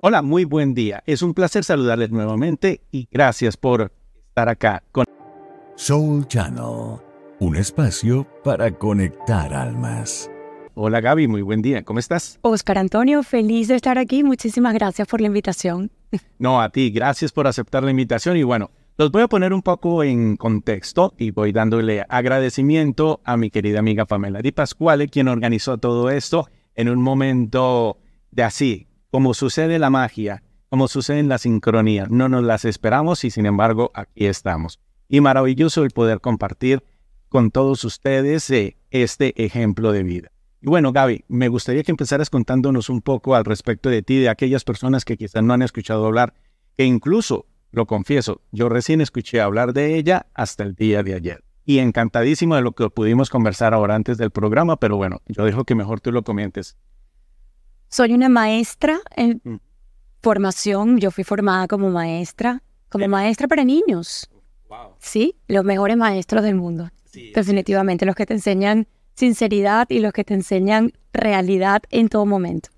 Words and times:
Hola, 0.00 0.22
muy 0.22 0.44
buen 0.44 0.74
día. 0.74 1.02
Es 1.06 1.22
un 1.22 1.34
placer 1.34 1.64
saludarles 1.64 2.12
nuevamente 2.12 2.82
y 2.92 3.08
gracias 3.10 3.56
por 3.56 3.90
estar 4.28 4.48
acá 4.48 4.84
con 4.92 5.04
Soul 5.74 6.28
Channel, 6.28 7.00
un 7.40 7.56
espacio 7.56 8.24
para 8.44 8.70
conectar 8.70 9.52
almas. 9.52 10.30
Hola 10.74 11.00
Gaby, 11.00 11.26
muy 11.26 11.42
buen 11.42 11.62
día. 11.62 11.84
¿Cómo 11.84 11.98
estás? 11.98 12.38
Oscar 12.42 12.78
Antonio, 12.78 13.24
feliz 13.24 13.66
de 13.66 13.74
estar 13.74 13.98
aquí. 13.98 14.22
Muchísimas 14.22 14.72
gracias 14.72 15.08
por 15.08 15.20
la 15.20 15.26
invitación. 15.26 15.90
No, 16.38 16.62
a 16.62 16.70
ti, 16.70 16.90
gracias 16.90 17.32
por 17.32 17.48
aceptar 17.48 17.82
la 17.82 17.90
invitación 17.90 18.36
y 18.36 18.44
bueno, 18.44 18.70
los 18.98 19.10
voy 19.10 19.22
a 19.22 19.28
poner 19.28 19.52
un 19.52 19.62
poco 19.62 20.04
en 20.04 20.36
contexto 20.36 21.12
y 21.18 21.32
voy 21.32 21.50
dándole 21.50 22.04
agradecimiento 22.08 23.20
a 23.24 23.36
mi 23.36 23.50
querida 23.50 23.80
amiga 23.80 24.06
Pamela 24.06 24.40
Di 24.42 24.52
Pasquale, 24.52 25.08
quien 25.08 25.26
organizó 25.26 25.78
todo 25.78 26.08
esto 26.08 26.46
en 26.76 26.88
un 26.88 27.02
momento 27.02 27.98
de 28.30 28.44
así, 28.44 28.87
como 29.10 29.34
sucede 29.34 29.78
la 29.78 29.90
magia, 29.90 30.42
como 30.68 30.88
sucede 30.88 31.20
en 31.20 31.28
la 31.28 31.38
sincronía. 31.38 32.06
No 32.10 32.28
nos 32.28 32.44
las 32.44 32.64
esperamos 32.64 33.24
y 33.24 33.30
sin 33.30 33.46
embargo 33.46 33.90
aquí 33.94 34.26
estamos. 34.26 34.80
Y 35.08 35.20
maravilloso 35.20 35.84
el 35.84 35.90
poder 35.90 36.20
compartir 36.20 36.84
con 37.28 37.50
todos 37.50 37.84
ustedes 37.84 38.48
eh, 38.50 38.76
este 38.90 39.42
ejemplo 39.42 39.92
de 39.92 40.02
vida. 40.02 40.30
Y 40.60 40.66
bueno, 40.66 40.92
Gaby, 40.92 41.24
me 41.28 41.48
gustaría 41.48 41.82
que 41.82 41.92
empezaras 41.92 42.30
contándonos 42.30 42.90
un 42.90 43.00
poco 43.00 43.34
al 43.34 43.44
respecto 43.44 43.88
de 43.88 44.02
ti, 44.02 44.18
de 44.18 44.28
aquellas 44.28 44.64
personas 44.64 45.04
que 45.04 45.16
quizás 45.16 45.42
no 45.42 45.54
han 45.54 45.62
escuchado 45.62 46.04
hablar, 46.04 46.34
que 46.76 46.84
incluso, 46.84 47.46
lo 47.70 47.86
confieso, 47.86 48.40
yo 48.50 48.68
recién 48.68 49.00
escuché 49.00 49.40
hablar 49.40 49.72
de 49.72 49.96
ella 49.96 50.26
hasta 50.34 50.64
el 50.64 50.74
día 50.74 51.02
de 51.02 51.14
ayer. 51.14 51.44
Y 51.64 51.78
encantadísimo 51.78 52.56
de 52.56 52.62
lo 52.62 52.72
que 52.72 52.90
pudimos 52.90 53.30
conversar 53.30 53.72
ahora 53.72 53.94
antes 53.94 54.18
del 54.18 54.30
programa, 54.30 54.78
pero 54.78 54.96
bueno, 54.96 55.20
yo 55.26 55.44
dejo 55.44 55.64
que 55.64 55.74
mejor 55.74 56.00
tú 56.00 56.12
lo 56.12 56.22
comentes. 56.24 56.76
Soy 57.88 58.12
una 58.12 58.28
maestra 58.28 59.00
en 59.16 59.40
mm. 59.42 59.56
formación, 60.22 60.98
yo 60.98 61.10
fui 61.10 61.24
formada 61.24 61.66
como 61.66 61.90
maestra, 61.90 62.62
como 62.88 63.08
maestra 63.08 63.48
para 63.48 63.64
niños. 63.64 64.28
Wow. 64.68 64.94
Sí, 64.98 65.36
los 65.46 65.64
mejores 65.64 65.96
maestros 65.96 66.42
del 66.42 66.54
mundo. 66.54 66.90
Definitivamente, 67.34 68.04
los 68.04 68.14
que 68.14 68.26
te 68.26 68.34
enseñan 68.34 68.86
sinceridad 69.14 69.88
y 69.90 69.98
los 69.98 70.12
que 70.12 70.22
te 70.22 70.34
enseñan 70.34 70.92
realidad 71.12 71.82
en 71.90 72.08
todo 72.08 72.26
momento. 72.26 72.68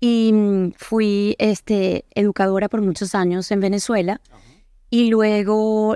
Y 0.00 0.32
mm, 0.32 0.72
fui 0.76 1.36
este, 1.38 2.06
educadora 2.14 2.68
por 2.68 2.80
muchos 2.80 3.14
años 3.14 3.50
en 3.50 3.60
Venezuela 3.60 4.20
y 4.90 5.08
luego 5.10 5.94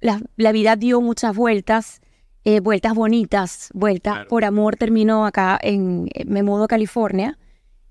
la, 0.00 0.52
vida 0.52 0.76
dio 0.76 1.00
muchas 1.00 1.34
vueltas, 1.34 2.00
eh, 2.44 2.60
vueltas 2.60 2.94
bonitas, 2.94 3.70
vueltas 3.74 4.26
por 4.26 4.44
amor. 4.44 4.76
Terminó 4.76 5.26
acá 5.26 5.58
en, 5.60 6.08
me 6.26 6.42
mudo 6.42 6.64
a 6.64 6.68
California 6.68 7.36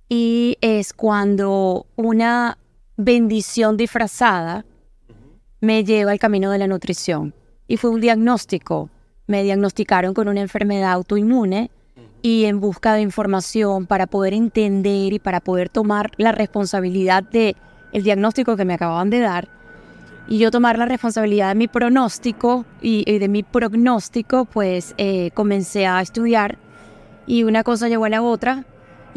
y 0.09 0.57
es 0.61 0.93
cuando 0.93 1.85
una 1.95 2.57
bendición 2.95 3.77
disfrazada 3.77 4.65
me 5.59 5.83
lleva 5.83 6.11
al 6.11 6.19
camino 6.19 6.51
de 6.51 6.59
la 6.59 6.67
nutrición. 6.67 7.33
Y 7.67 7.77
fue 7.77 7.89
un 7.89 7.99
diagnóstico. 7.99 8.89
Me 9.27 9.43
diagnosticaron 9.43 10.13
con 10.13 10.27
una 10.29 10.41
enfermedad 10.41 10.93
autoinmune 10.93 11.69
y 12.21 12.45
en 12.45 12.59
busca 12.59 12.93
de 12.93 13.01
información 13.01 13.85
para 13.85 14.07
poder 14.07 14.33
entender 14.33 15.13
y 15.13 15.19
para 15.19 15.41
poder 15.41 15.69
tomar 15.69 16.11
la 16.17 16.31
responsabilidad 16.31 17.23
de 17.23 17.55
el 17.91 18.03
diagnóstico 18.03 18.55
que 18.55 18.65
me 18.65 18.75
acababan 18.75 19.09
de 19.09 19.19
dar. 19.19 19.49
Y 20.29 20.39
yo 20.39 20.51
tomar 20.51 20.77
la 20.77 20.85
responsabilidad 20.85 21.49
de 21.49 21.55
mi 21.55 21.67
pronóstico 21.67 22.65
y, 22.81 23.17
de 23.17 23.27
mi 23.27 23.43
prognóstico, 23.43 24.45
pues 24.45 24.93
eh, 24.97 25.31
comencé 25.33 25.87
a 25.87 26.01
estudiar 26.01 26.57
y 27.25 27.43
una 27.43 27.63
cosa 27.63 27.87
llevó 27.87 28.05
a 28.05 28.09
la 28.09 28.21
otra 28.21 28.65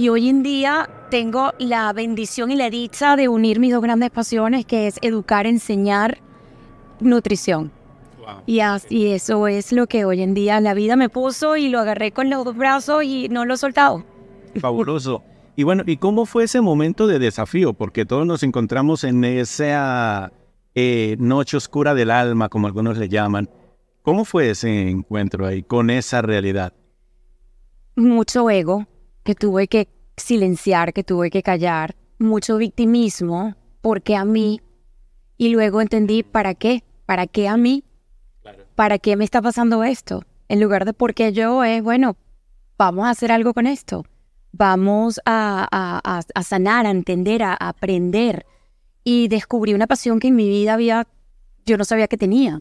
y 0.01 0.09
hoy 0.09 0.31
en 0.31 0.43
día 0.43 0.89
tengo 1.11 1.53
la 1.59 1.93
bendición 1.93 2.51
y 2.51 2.56
la 2.56 2.70
dicha 2.70 3.17
de 3.17 3.29
unir 3.29 3.61
mis 3.61 3.70
dos 3.70 3.83
grandes 3.83 4.11
pasiones, 4.11 4.65
que 4.65 4.87
es 4.87 4.97
educar, 5.03 5.47
enseñar, 5.47 6.16
nutrición. 7.00 7.71
Y, 8.47 8.61
así, 8.61 9.09
eso 9.09 9.47
es 9.47 9.72
lo 9.72 9.88
que 9.88 10.06
hoy 10.06 10.22
en 10.22 10.33
día 10.33 10.59
la 10.62 10.72
vida 10.72 10.97
me 10.97 11.11
puso 11.11 11.59
y 11.59 11.69
lo 11.69 11.81
agarré 11.81 12.12
con 12.12 12.31
los 12.31 12.47
dos 12.47 12.56
brazos 12.56 13.05
y 13.05 13.28
no 13.28 13.44
lo 13.44 13.53
he 13.53 13.56
soltado. 13.59 14.03
Fabuloso. 14.61 15.22
Y 15.55 15.65
bueno, 15.65 15.83
¿y 15.84 15.99
cómo 15.99 16.25
fue 16.25 16.44
ese 16.44 16.62
momento 16.62 17.06
de 17.06 17.19
desafío? 17.19 17.75
Porque 17.75 18.06
todos 18.06 18.27
nos 18.27 18.43
encontramos 18.43 19.05
en 19.05 19.22
esa 19.22 20.32
eh, 20.75 21.17
noche 21.19 21.59
oscura 21.59 21.93
del 21.93 22.11
alma, 22.11 22.49
como 22.49 22.69
algunos 22.69 22.97
le 22.97 23.11
llaman. 23.11 23.50
¿Cómo 24.00 24.25
fue 24.25 24.49
ese 24.49 24.88
encuentro 24.88 25.44
ahí 25.44 25.62
con 25.62 25.91
esa 25.91 26.22
realidad? 26.22 26.72
Mucho 27.97 28.49
ego 28.49 28.87
que 29.22 29.34
tuve 29.34 29.69
que 29.69 29.88
silenciar, 30.16 30.92
que 30.92 31.04
tuve 31.04 31.31
que 31.31 31.42
callar, 31.42 31.97
mucho 32.19 32.56
victimismo, 32.58 33.56
porque 33.81 34.16
a 34.16 34.25
mí, 34.25 34.60
y 35.36 35.48
luego 35.48 35.81
entendí 35.81 36.22
para 36.22 36.54
qué, 36.54 36.84
para 37.06 37.26
qué 37.26 37.48
a 37.48 37.56
mí, 37.56 37.84
¿para 38.75 38.98
qué 38.98 39.16
me 39.16 39.25
está 39.25 39.41
pasando 39.42 39.84
esto? 39.84 40.22
En 40.48 40.60
lugar 40.60 40.84
de 40.84 40.92
por 40.92 41.14
qué 41.14 41.32
yo 41.32 41.64
es, 41.64 41.82
bueno, 41.82 42.16
vamos 42.76 43.06
a 43.06 43.10
hacer 43.10 43.32
algo 43.32 43.54
con 43.54 43.66
esto. 43.66 44.04
Vamos 44.53 45.20
a, 45.25 46.20
sanar, 46.42 46.87
a 46.87 46.91
entender, 46.91 47.42
a, 47.42 47.54
aprender. 47.54 48.44
Y 49.04 49.28
descubrí 49.28 49.75
una 49.75 49.87
pasión 49.87 50.19
que 50.19 50.28
en 50.28 50.37
mi 50.37 50.48
vida 50.48 50.75
había, 50.75 51.06
yo 51.64 51.78
no 51.78 51.84
sabía 51.84 52.08
que 52.08 52.16
tenía. 52.16 52.60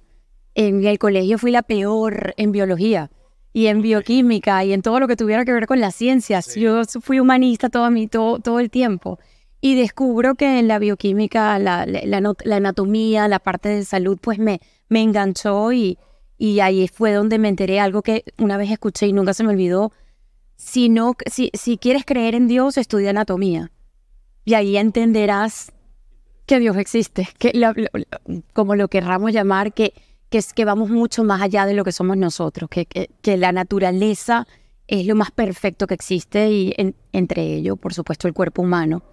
En 0.53 0.85
el 0.85 0.99
colegio 0.99 1.37
fui 1.37 1.51
la 1.51 1.63
peor 1.63 2.33
en 2.37 2.51
biología 2.51 3.09
y 3.53 3.67
en 3.67 3.81
bioquímica 3.81 4.63
y 4.63 4.73
en 4.73 4.81
todo 4.81 4.99
lo 4.99 5.07
que 5.07 5.15
tuviera 5.15 5.45
que 5.45 5.51
ver 5.51 5.67
con 5.67 5.79
las 5.79 5.95
ciencias. 5.95 6.55
Yo 6.55 6.83
fui 7.01 7.19
humanista 7.19 7.69
todo, 7.69 7.89
mi, 7.91 8.07
todo, 8.07 8.39
todo 8.39 8.59
el 8.59 8.69
tiempo. 8.69 9.19
Y 9.61 9.75
descubro 9.75 10.35
que 10.35 10.59
en 10.59 10.67
la 10.67 10.79
bioquímica, 10.79 11.59
la, 11.59 11.85
la 11.85 12.55
anatomía, 12.55 13.27
la 13.27 13.39
parte 13.39 13.69
de 13.69 13.83
salud, 13.83 14.17
pues 14.21 14.39
me, 14.39 14.61
me 14.87 15.01
enganchó 15.01 15.71
y, 15.73 15.97
y 16.37 16.61
ahí 16.61 16.87
fue 16.87 17.11
donde 17.11 17.37
me 17.37 17.49
enteré 17.49 17.79
algo 17.79 18.01
que 18.01 18.23
una 18.37 18.57
vez 18.57 18.71
escuché 18.71 19.07
y 19.07 19.13
nunca 19.13 19.33
se 19.33 19.43
me 19.43 19.49
olvidó. 19.49 19.91
Si, 20.55 20.89
no, 20.89 21.15
si, 21.29 21.51
si 21.53 21.77
quieres 21.77 22.05
creer 22.05 22.35
en 22.35 22.47
Dios, 22.47 22.77
estudia 22.77 23.09
anatomía. 23.09 23.71
Y 24.45 24.53
ahí 24.53 24.77
entenderás 24.77 25.73
que 26.45 26.59
Dios 26.59 26.77
existe, 26.77 27.27
que 27.37 27.53
como 28.53 28.75
lo 28.75 28.87
querramos 28.87 29.31
llamar, 29.31 29.73
que, 29.73 29.93
que, 30.29 30.37
es, 30.37 30.53
que 30.53 30.65
vamos 30.65 30.89
mucho 30.89 31.23
más 31.23 31.41
allá 31.41 31.65
de 31.65 31.73
lo 31.73 31.83
que 31.83 31.91
somos 31.91 32.17
nosotros, 32.17 32.69
que, 32.69 32.85
que, 32.85 33.37
la 33.37 33.51
naturaleza 33.51 34.47
es 34.87 35.05
lo 35.05 35.15
más 35.15 35.31
perfecto 35.31 35.87
que 35.87 35.93
existe 35.93 36.51
y 36.51 36.73
entre 37.11 37.43
ellos, 37.55 37.77
por 37.77 37.93
supuesto, 37.93 38.27
el 38.27 38.33
cuerpo 38.33 38.61
humano. 38.61 39.03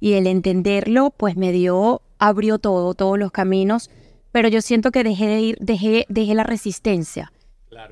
Y 0.00 0.14
el 0.14 0.26
entenderlo, 0.26 1.10
pues 1.10 1.36
me 1.36 1.52
dio, 1.52 2.02
abrió 2.18 2.58
todo, 2.58 2.94
todos 2.94 3.18
los 3.18 3.32
caminos 3.32 3.90
pero 4.32 4.48
yo 4.48 4.60
siento 4.60 4.90
que 4.90 5.04
dejé 5.04 5.26
de 5.26 5.40
ir, 5.40 5.58
dejé, 5.60 6.06
dejé 6.08 6.34
la 6.34 6.44
resistencia. 6.44 7.32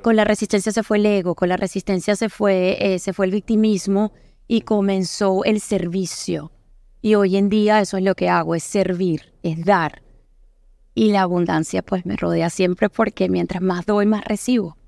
Con 0.02 0.16
la 0.16 0.24
resistencia 0.24 0.72
se 0.72 0.82
fue 0.82 0.98
el 0.98 1.06
ego, 1.06 1.34
con 1.34 1.48
la 1.48 1.56
resistencia 1.56 2.16
se 2.16 2.28
fue, 2.28 2.76
eh, 2.80 2.98
se 2.98 3.12
fue 3.12 3.26
el 3.26 3.32
victimismo 3.32 4.12
y 4.48 4.62
comenzó 4.62 5.44
el 5.44 5.60
servicio. 5.60 6.52
Y 7.02 7.14
hoy 7.14 7.36
en 7.36 7.48
día 7.48 7.80
eso 7.80 7.96
es 7.96 8.04
lo 8.04 8.14
que 8.14 8.28
hago, 8.28 8.54
es 8.54 8.64
servir, 8.64 9.32
es 9.42 9.64
dar. 9.64 10.02
Y 10.96 11.12
la 11.12 11.20
abundancia 11.20 11.82
pues 11.82 12.06
me 12.06 12.16
rodea 12.16 12.48
siempre 12.48 12.88
porque 12.88 13.28
mientras 13.28 13.62
más 13.62 13.84
doy, 13.84 14.06
más 14.06 14.24
recibo. 14.24 14.78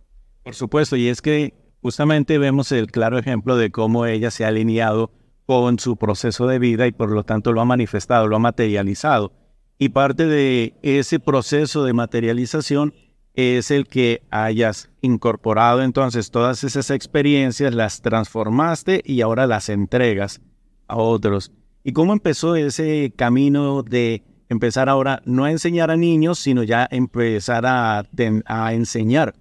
Por 0.42 0.54
supuesto, 0.54 0.96
y 0.96 1.08
es 1.08 1.20
que 1.20 1.52
justamente 1.82 2.38
vemos 2.38 2.72
el 2.72 2.90
claro 2.90 3.18
ejemplo 3.18 3.58
de 3.58 3.70
cómo 3.70 4.06
ella 4.06 4.30
se 4.30 4.46
ha 4.46 4.48
alineado 4.48 5.12
con 5.44 5.78
su 5.78 5.98
proceso 5.98 6.46
de 6.46 6.58
vida 6.58 6.86
y 6.86 6.92
por 6.92 7.10
lo 7.10 7.24
tanto 7.24 7.52
lo 7.52 7.60
ha 7.60 7.66
manifestado, 7.66 8.26
lo 8.26 8.36
ha 8.36 8.38
materializado. 8.38 9.32
Y 9.78 9.90
parte 9.90 10.24
de 10.24 10.72
ese 10.80 11.20
proceso 11.20 11.84
de 11.84 11.92
materialización 11.92 12.94
es 13.34 13.70
el 13.70 13.86
que 13.86 14.22
hayas 14.30 14.90
incorporado 15.02 15.82
entonces 15.82 16.30
todas 16.30 16.64
esas 16.64 16.90
experiencias, 16.90 17.74
las 17.74 18.00
transformaste 18.00 19.02
y 19.04 19.20
ahora 19.20 19.46
las 19.46 19.68
entregas 19.68 20.40
a 20.86 20.96
otros. 20.96 21.52
¿Y 21.84 21.92
cómo 21.92 22.14
empezó 22.14 22.56
ese 22.56 23.12
camino 23.14 23.82
de 23.82 24.24
empezar 24.48 24.88
ahora 24.88 25.22
no 25.24 25.44
a 25.44 25.50
enseñar 25.50 25.90
a 25.90 25.96
niños, 25.96 26.38
sino 26.38 26.62
ya 26.62 26.88
empezar 26.90 27.66
a, 27.66 28.04
a 28.46 28.72
enseñar 28.74 29.34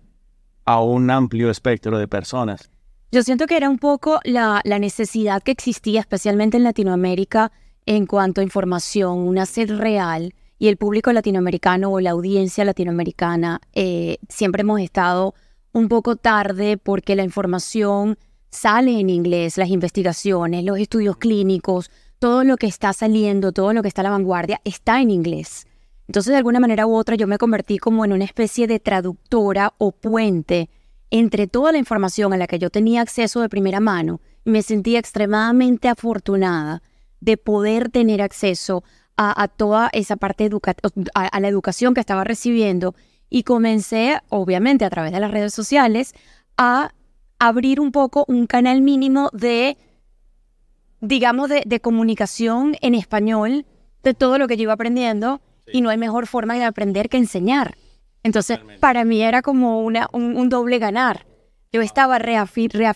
a 0.65 0.81
un 0.81 1.09
amplio 1.09 1.49
espectro 1.49 1.97
de 1.97 2.07
personas? 2.07 2.69
Yo 3.11 3.23
siento 3.23 3.47
que 3.47 3.55
era 3.55 3.69
un 3.69 3.79
poco 3.79 4.19
la, 4.23 4.61
la 4.65 4.79
necesidad 4.79 5.41
que 5.41 5.51
existía, 5.51 6.01
especialmente 6.01 6.57
en 6.57 6.63
Latinoamérica, 6.63 7.51
en 7.85 8.05
cuanto 8.05 8.41
a 8.41 8.43
información, 8.43 9.19
una 9.19 9.45
sed 9.45 9.71
real 9.71 10.33
y 10.59 10.67
el 10.67 10.77
público 10.77 11.11
latinoamericano 11.13 11.91
o 11.91 11.99
la 11.99 12.11
audiencia 12.11 12.65
latinoamericana 12.65 13.61
eh, 13.73 14.17
siempre 14.27 14.61
hemos 14.61 14.81
estado 14.81 15.35
un 15.71 15.87
poco 15.87 16.15
tarde 16.15 16.77
porque 16.77 17.15
la 17.15 17.23
información 17.23 18.17
sale 18.49 18.99
en 18.99 19.09
inglés, 19.09 19.57
las 19.57 19.69
investigaciones, 19.69 20.63
los 20.63 20.79
estudios 20.79 21.17
clínicos, 21.17 21.91
todo 22.19 22.43
lo 22.43 22.57
que 22.57 22.67
está 22.67 22.93
saliendo, 22.93 23.51
todo 23.51 23.73
lo 23.73 23.81
que 23.81 23.87
está 23.87 24.01
a 24.01 24.03
la 24.03 24.09
vanguardia 24.11 24.61
está 24.63 25.01
en 25.01 25.11
inglés. 25.11 25.67
Entonces, 26.07 26.31
de 26.31 26.37
alguna 26.37 26.59
manera 26.59 26.87
u 26.87 26.95
otra, 26.95 27.15
yo 27.15 27.27
me 27.27 27.37
convertí 27.37 27.77
como 27.77 28.05
en 28.05 28.13
una 28.13 28.23
especie 28.23 28.67
de 28.67 28.79
traductora 28.79 29.73
o 29.77 29.91
puente 29.91 30.69
entre 31.09 31.47
toda 31.47 31.71
la 31.71 31.77
información 31.77 32.33
a 32.33 32.37
la 32.37 32.47
que 32.47 32.59
yo 32.59 32.69
tenía 32.69 33.01
acceso 33.01 33.41
de 33.41 33.49
primera 33.49 33.79
mano 33.79 34.19
me 34.43 34.61
sentía 34.61 34.99
extremadamente 34.99 35.89
afortunada 35.89 36.81
de 37.19 37.37
poder 37.37 37.89
tener 37.89 38.21
acceso 38.21 38.83
a, 39.19 39.47
toda 39.47 39.89
esa 39.93 40.15
parte 40.15 40.45
educativa, 40.45 40.91
a, 41.15 41.39
la 41.39 41.47
educación 41.47 41.95
que 41.95 41.99
estaba 41.99 42.23
recibiendo 42.23 42.93
y 43.31 43.43
comencé, 43.43 44.19
obviamente, 44.29 44.85
a 44.85 44.91
través 44.91 45.11
de 45.11 45.19
las 45.19 45.31
redes 45.31 45.55
sociales, 45.55 46.13
a 46.55 46.93
abrir 47.39 47.79
un 47.79 47.91
poco 47.91 48.25
un 48.27 48.45
canal 48.45 48.81
mínimo 48.81 49.31
de, 49.33 49.77
digamos, 51.01 51.49
de, 51.49 51.79
comunicación 51.79 52.75
en 52.81 52.95
español 52.95 53.65
de 54.03 54.13
todo 54.13 54.37
lo 54.37 54.47
que 54.47 54.57
yo 54.57 54.63
iba 54.63 54.73
aprendiendo 54.73 55.41
y 55.71 55.81
no 55.81 55.89
hay 55.89 55.97
mejor 55.97 56.27
forma 56.27 56.55
de 56.55 56.63
aprender 56.63 57.09
que 57.09 57.17
enseñar. 57.17 57.75
Entonces, 58.23 58.59
para 58.79 59.05
mí 59.05 59.21
era 59.21 59.41
como 59.41 59.81
una, 59.81 60.09
un, 60.11 60.49
doble 60.49 60.79
ganar. 60.79 61.25
Yo 61.71 61.81
estaba 61.81 62.17
eh, 62.17 62.47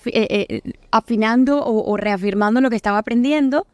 eh, 0.05 0.61
afinando 0.91 1.63
o, 1.63 1.97
reafirmando 1.97 2.61
lo 2.61 2.69
que 2.69 2.75
estaba 2.75 2.97
aprendiendo 2.97 3.67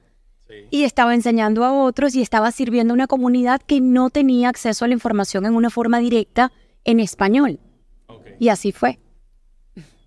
y 0.72 0.84
estaba 0.84 1.14
enseñando 1.14 1.64
a 1.64 1.74
otros 1.74 2.16
y 2.16 2.22
estaba 2.22 2.52
sirviendo 2.52 2.94
a 2.94 2.96
una 2.96 3.08
comunidad 3.08 3.62
que 3.62 3.82
no 3.82 4.10
tenía 4.10 4.50
acceso 4.50 4.86
a 4.86 4.88
la 4.88 4.94
información 4.94 5.46
en 5.46 5.56
una 5.56 5.70
forma 5.70 6.00
directa 6.00 6.52
en 6.84 7.00
español. 7.00 7.60
Y 8.40 8.50
así 8.50 8.72
fue. 8.72 9.00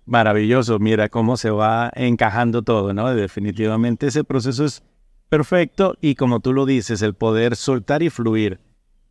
Maravilloso, 0.05 0.79
mira 0.79 1.09
cómo 1.09 1.37
se 1.37 1.51
va 1.51 1.91
encajando 1.95 2.63
todo, 2.63 2.93
¿no? 2.93 3.13
Definitivamente 3.13 4.07
ese 4.07 4.23
proceso 4.23 4.65
es 4.65 4.83
perfecto 5.29 5.95
y 6.01 6.15
como 6.15 6.39
tú 6.39 6.53
lo 6.53 6.65
dices, 6.65 7.01
el 7.01 7.13
poder 7.13 7.55
soltar 7.55 8.03
y 8.03 8.09
fluir. 8.09 8.59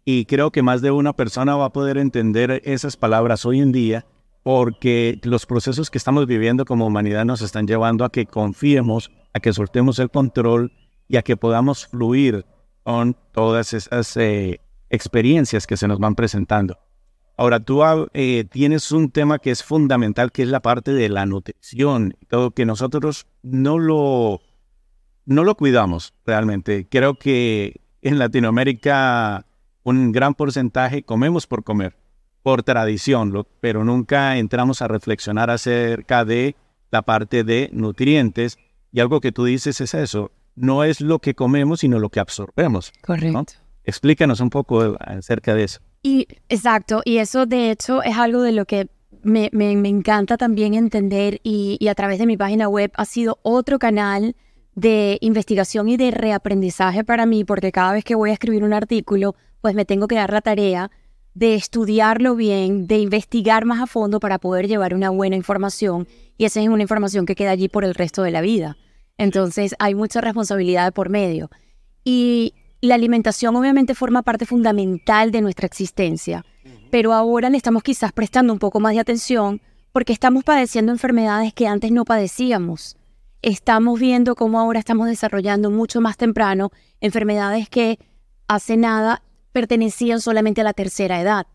Y 0.04 0.24
creo 0.24 0.50
que 0.50 0.62
más 0.62 0.82
de 0.82 0.90
una 0.90 1.12
persona 1.12 1.56
va 1.56 1.66
a 1.66 1.72
poder 1.72 1.96
entender 1.96 2.60
esas 2.64 2.96
palabras 2.96 3.46
hoy 3.46 3.60
en 3.60 3.72
día 3.72 4.06
porque 4.42 5.20
los 5.22 5.46
procesos 5.46 5.90
que 5.90 5.98
estamos 5.98 6.26
viviendo 6.26 6.64
como 6.64 6.86
humanidad 6.86 7.24
nos 7.24 7.42
están 7.42 7.66
llevando 7.66 8.04
a 8.04 8.10
que 8.10 8.26
confiemos, 8.26 9.10
a 9.32 9.40
que 9.40 9.52
soltemos 9.52 9.98
el 9.98 10.10
control 10.10 10.72
y 11.08 11.16
a 11.16 11.22
que 11.22 11.36
podamos 11.36 11.86
fluir 11.86 12.46
con 12.82 13.16
todas 13.32 13.74
esas 13.74 14.16
eh, 14.16 14.60
experiencias 14.88 15.66
que 15.66 15.76
se 15.76 15.86
nos 15.86 15.98
van 15.98 16.14
presentando. 16.14 16.78
Ahora, 17.40 17.58
tú 17.58 17.82
ah, 17.82 18.06
eh, 18.12 18.44
tienes 18.44 18.92
un 18.92 19.10
tema 19.10 19.38
que 19.38 19.50
es 19.50 19.64
fundamental, 19.64 20.30
que 20.30 20.42
es 20.42 20.48
la 20.48 20.60
parte 20.60 20.92
de 20.92 21.08
la 21.08 21.24
nutrición, 21.24 22.14
todo 22.28 22.50
que 22.50 22.66
nosotros 22.66 23.26
no 23.42 23.78
lo, 23.78 24.42
no 25.24 25.44
lo 25.44 25.54
cuidamos 25.54 26.12
realmente. 26.26 26.86
Creo 26.90 27.14
que 27.14 27.80
en 28.02 28.18
Latinoamérica 28.18 29.46
un 29.84 30.12
gran 30.12 30.34
porcentaje 30.34 31.02
comemos 31.02 31.46
por 31.46 31.64
comer, 31.64 31.96
por 32.42 32.62
tradición, 32.62 33.46
pero 33.62 33.84
nunca 33.84 34.36
entramos 34.36 34.82
a 34.82 34.88
reflexionar 34.88 35.48
acerca 35.48 36.26
de 36.26 36.56
la 36.90 37.00
parte 37.00 37.42
de 37.42 37.70
nutrientes. 37.72 38.58
Y 38.92 39.00
algo 39.00 39.22
que 39.22 39.32
tú 39.32 39.46
dices 39.46 39.80
es 39.80 39.94
eso, 39.94 40.30
no 40.56 40.84
es 40.84 41.00
lo 41.00 41.20
que 41.20 41.34
comemos, 41.34 41.80
sino 41.80 42.00
lo 42.00 42.10
que 42.10 42.20
absorbemos. 42.20 42.92
Correcto. 43.00 43.46
Explícanos 43.82 44.40
un 44.40 44.50
poco 44.50 44.98
acerca 45.00 45.54
de 45.54 45.64
eso. 45.64 45.80
Y 46.02 46.28
exacto, 46.48 47.02
y 47.04 47.18
eso 47.18 47.46
de 47.46 47.70
hecho 47.70 48.02
es 48.02 48.16
algo 48.16 48.42
de 48.42 48.52
lo 48.52 48.64
que 48.64 48.88
me, 49.22 49.50
me, 49.52 49.70
encanta 49.88 50.38
también 50.38 50.72
entender 50.72 51.40
y, 51.42 51.76
y, 51.78 51.88
a 51.88 51.94
través 51.94 52.18
de 52.18 52.26
mi 52.26 52.38
página 52.38 52.68
web 52.68 52.90
ha 52.94 53.04
sido 53.04 53.38
otro 53.42 53.78
canal 53.78 54.34
de 54.74 55.18
investigación 55.20 55.88
y 55.90 55.98
de 55.98 56.10
reaprendizaje 56.10 57.04
para 57.04 57.26
mí, 57.26 57.44
porque 57.44 57.70
cada 57.70 57.92
vez 57.92 58.04
que 58.04 58.14
voy 58.14 58.30
a 58.30 58.32
escribir 58.32 58.64
un 58.64 58.72
artículo, 58.72 59.34
pues 59.60 59.74
me 59.74 59.84
tengo 59.84 60.08
que 60.08 60.14
dar 60.14 60.32
la 60.32 60.40
tarea 60.40 60.90
de 61.34 61.54
estudiarlo 61.54 62.34
bien, 62.34 62.86
de 62.86 62.98
investigar 62.98 63.64
más 63.64 63.80
a 63.80 63.86
fondo 63.86 64.20
para 64.20 64.38
poder 64.38 64.68
llevar 64.68 64.94
una 64.94 65.10
buena 65.10 65.36
información 65.36 66.08
y 66.36 66.44
esa 66.44 66.60
es 66.60 66.68
una 66.68 66.82
información 66.82 67.26
que 67.26 67.34
queda 67.34 67.50
allí 67.50 67.68
por 67.68 67.84
el 67.84 67.94
resto 67.94 68.22
de 68.22 68.30
la 68.30 68.40
vida. 68.40 68.76
Entonces 69.18 69.74
hay 69.78 69.94
mucha 69.94 70.20
responsabilidad 70.20 70.92
por 70.92 71.10
medio. 71.10 71.50
Y 72.04 72.54
la 72.80 72.94
alimentación 72.94 73.56
obviamente 73.56 73.94
forma 73.94 74.22
parte 74.22 74.46
fundamental 74.46 75.30
de 75.30 75.42
nuestra 75.42 75.66
existencia, 75.66 76.44
pero 76.90 77.12
ahora 77.12 77.50
le 77.50 77.56
estamos 77.56 77.82
quizás 77.82 78.12
prestando 78.12 78.52
un 78.52 78.58
poco 78.58 78.80
más 78.80 78.94
de 78.94 79.00
atención 79.00 79.60
porque 79.92 80.12
estamos 80.12 80.44
padeciendo 80.44 80.92
enfermedades 80.92 81.52
que 81.52 81.66
antes 81.66 81.92
no 81.92 82.04
padecíamos. 82.04 82.96
Estamos 83.42 83.98
viendo 83.98 84.34
cómo 84.34 84.60
ahora 84.60 84.78
estamos 84.78 85.08
desarrollando 85.08 85.70
mucho 85.70 86.00
más 86.00 86.16
temprano 86.16 86.70
enfermedades 87.00 87.68
que 87.68 87.98
hace 88.48 88.76
nada 88.76 89.22
pertenecían 89.52 90.20
solamente 90.20 90.60
a 90.60 90.64
la 90.64 90.72
tercera 90.72 91.20
edad. 91.20 91.46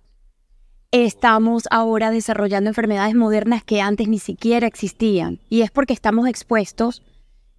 Estamos 0.91 1.63
ahora 1.71 2.11
desarrollando 2.11 2.69
enfermedades 2.69 3.15
modernas 3.15 3.63
que 3.63 3.81
antes 3.81 4.07
ni 4.07 4.19
siquiera 4.19 4.67
existían 4.67 5.39
y 5.49 5.61
es 5.61 5.71
porque 5.71 5.93
estamos 5.93 6.27
expuestos 6.27 7.03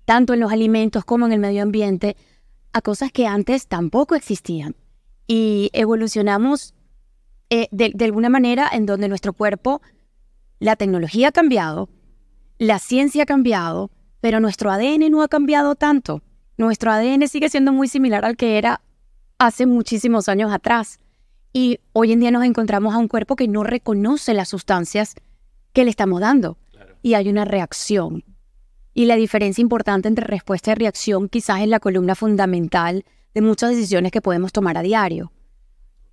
tanto 0.05 0.35
en 0.35 0.41
los 0.41 0.53
alimentos 0.53 1.05
como 1.05 1.27
en 1.27 1.33
el 1.33 1.41
medio 1.41 1.63
ambiente, 1.63 2.17
a 2.77 2.83
cosas 2.83 3.11
que 3.11 3.27
antes 3.27 3.69
tampoco 3.69 4.15
existían. 4.15 4.77
Y 5.27 5.71
evolucionamos 5.73 6.75
eh, 7.49 7.69
de, 7.71 8.05
alguna 8.05 8.29
manera 8.29 8.69
en 8.71 8.85
donde 8.85 9.09
nuestro 9.09 9.33
cuerpo, 9.33 9.81
la 10.59 10.77
tecnología 10.77 11.29
ha 11.29 11.33
cambiado, 11.33 11.89
la 12.59 12.79
ciencia 12.79 13.23
ha 13.23 13.27
cambiado, 13.27 13.91
pero 14.21 14.41
nuestro 14.41 14.71
ADN 14.71 15.11
no 15.11 15.23
ha 15.23 15.29
cambiado 15.29 15.75
tanto. 15.75 16.23
Nuestro 16.59 16.93
ADN 16.93 17.27
sigue 17.29 17.49
siendo 17.49 17.73
muy 17.73 17.89
similar 17.89 18.27
al 18.27 18.37
que 18.37 18.59
era 18.59 18.83
hace 19.39 19.65
muchísimos 19.65 20.29
años 20.29 20.53
atrás. 20.53 21.01
Y 21.55 21.81
hoy 21.95 22.13
en 22.13 22.21
día 22.21 22.31
nos 22.31 22.45
encontramos 22.45 22.95
a 22.95 22.99
un 22.99 23.09
cuerpo 23.09 23.37
que 23.37 23.49
no 23.49 23.65
reconoce 23.65 24.35
las 24.35 24.51
sustancias 24.51 25.15
que 25.73 25.85
le 25.85 25.91
estamos 25.91 26.21
dando. 26.21 26.59
Y 27.01 27.15
hay 27.15 27.31
una 27.31 27.47
reacción. 27.47 28.23
Y 28.99 29.05
la 29.05 29.17
diferencia 29.17 29.61
importante 29.61 30.09
entre 30.09 30.25
respuesta 30.25 30.73
y 30.73 30.75
reacción 30.75 31.29
quizás 31.29 31.61
es 31.61 31.69
la 31.69 31.81
columna 31.81 32.15
fundamental 32.15 33.05
de 33.35 33.43
muchas 33.43 33.69
decisiones 33.69 34.11
que 34.11 34.23
podemos 34.23 34.53
tomar 34.53 34.79
a 34.79 34.83
diario. 34.83 35.33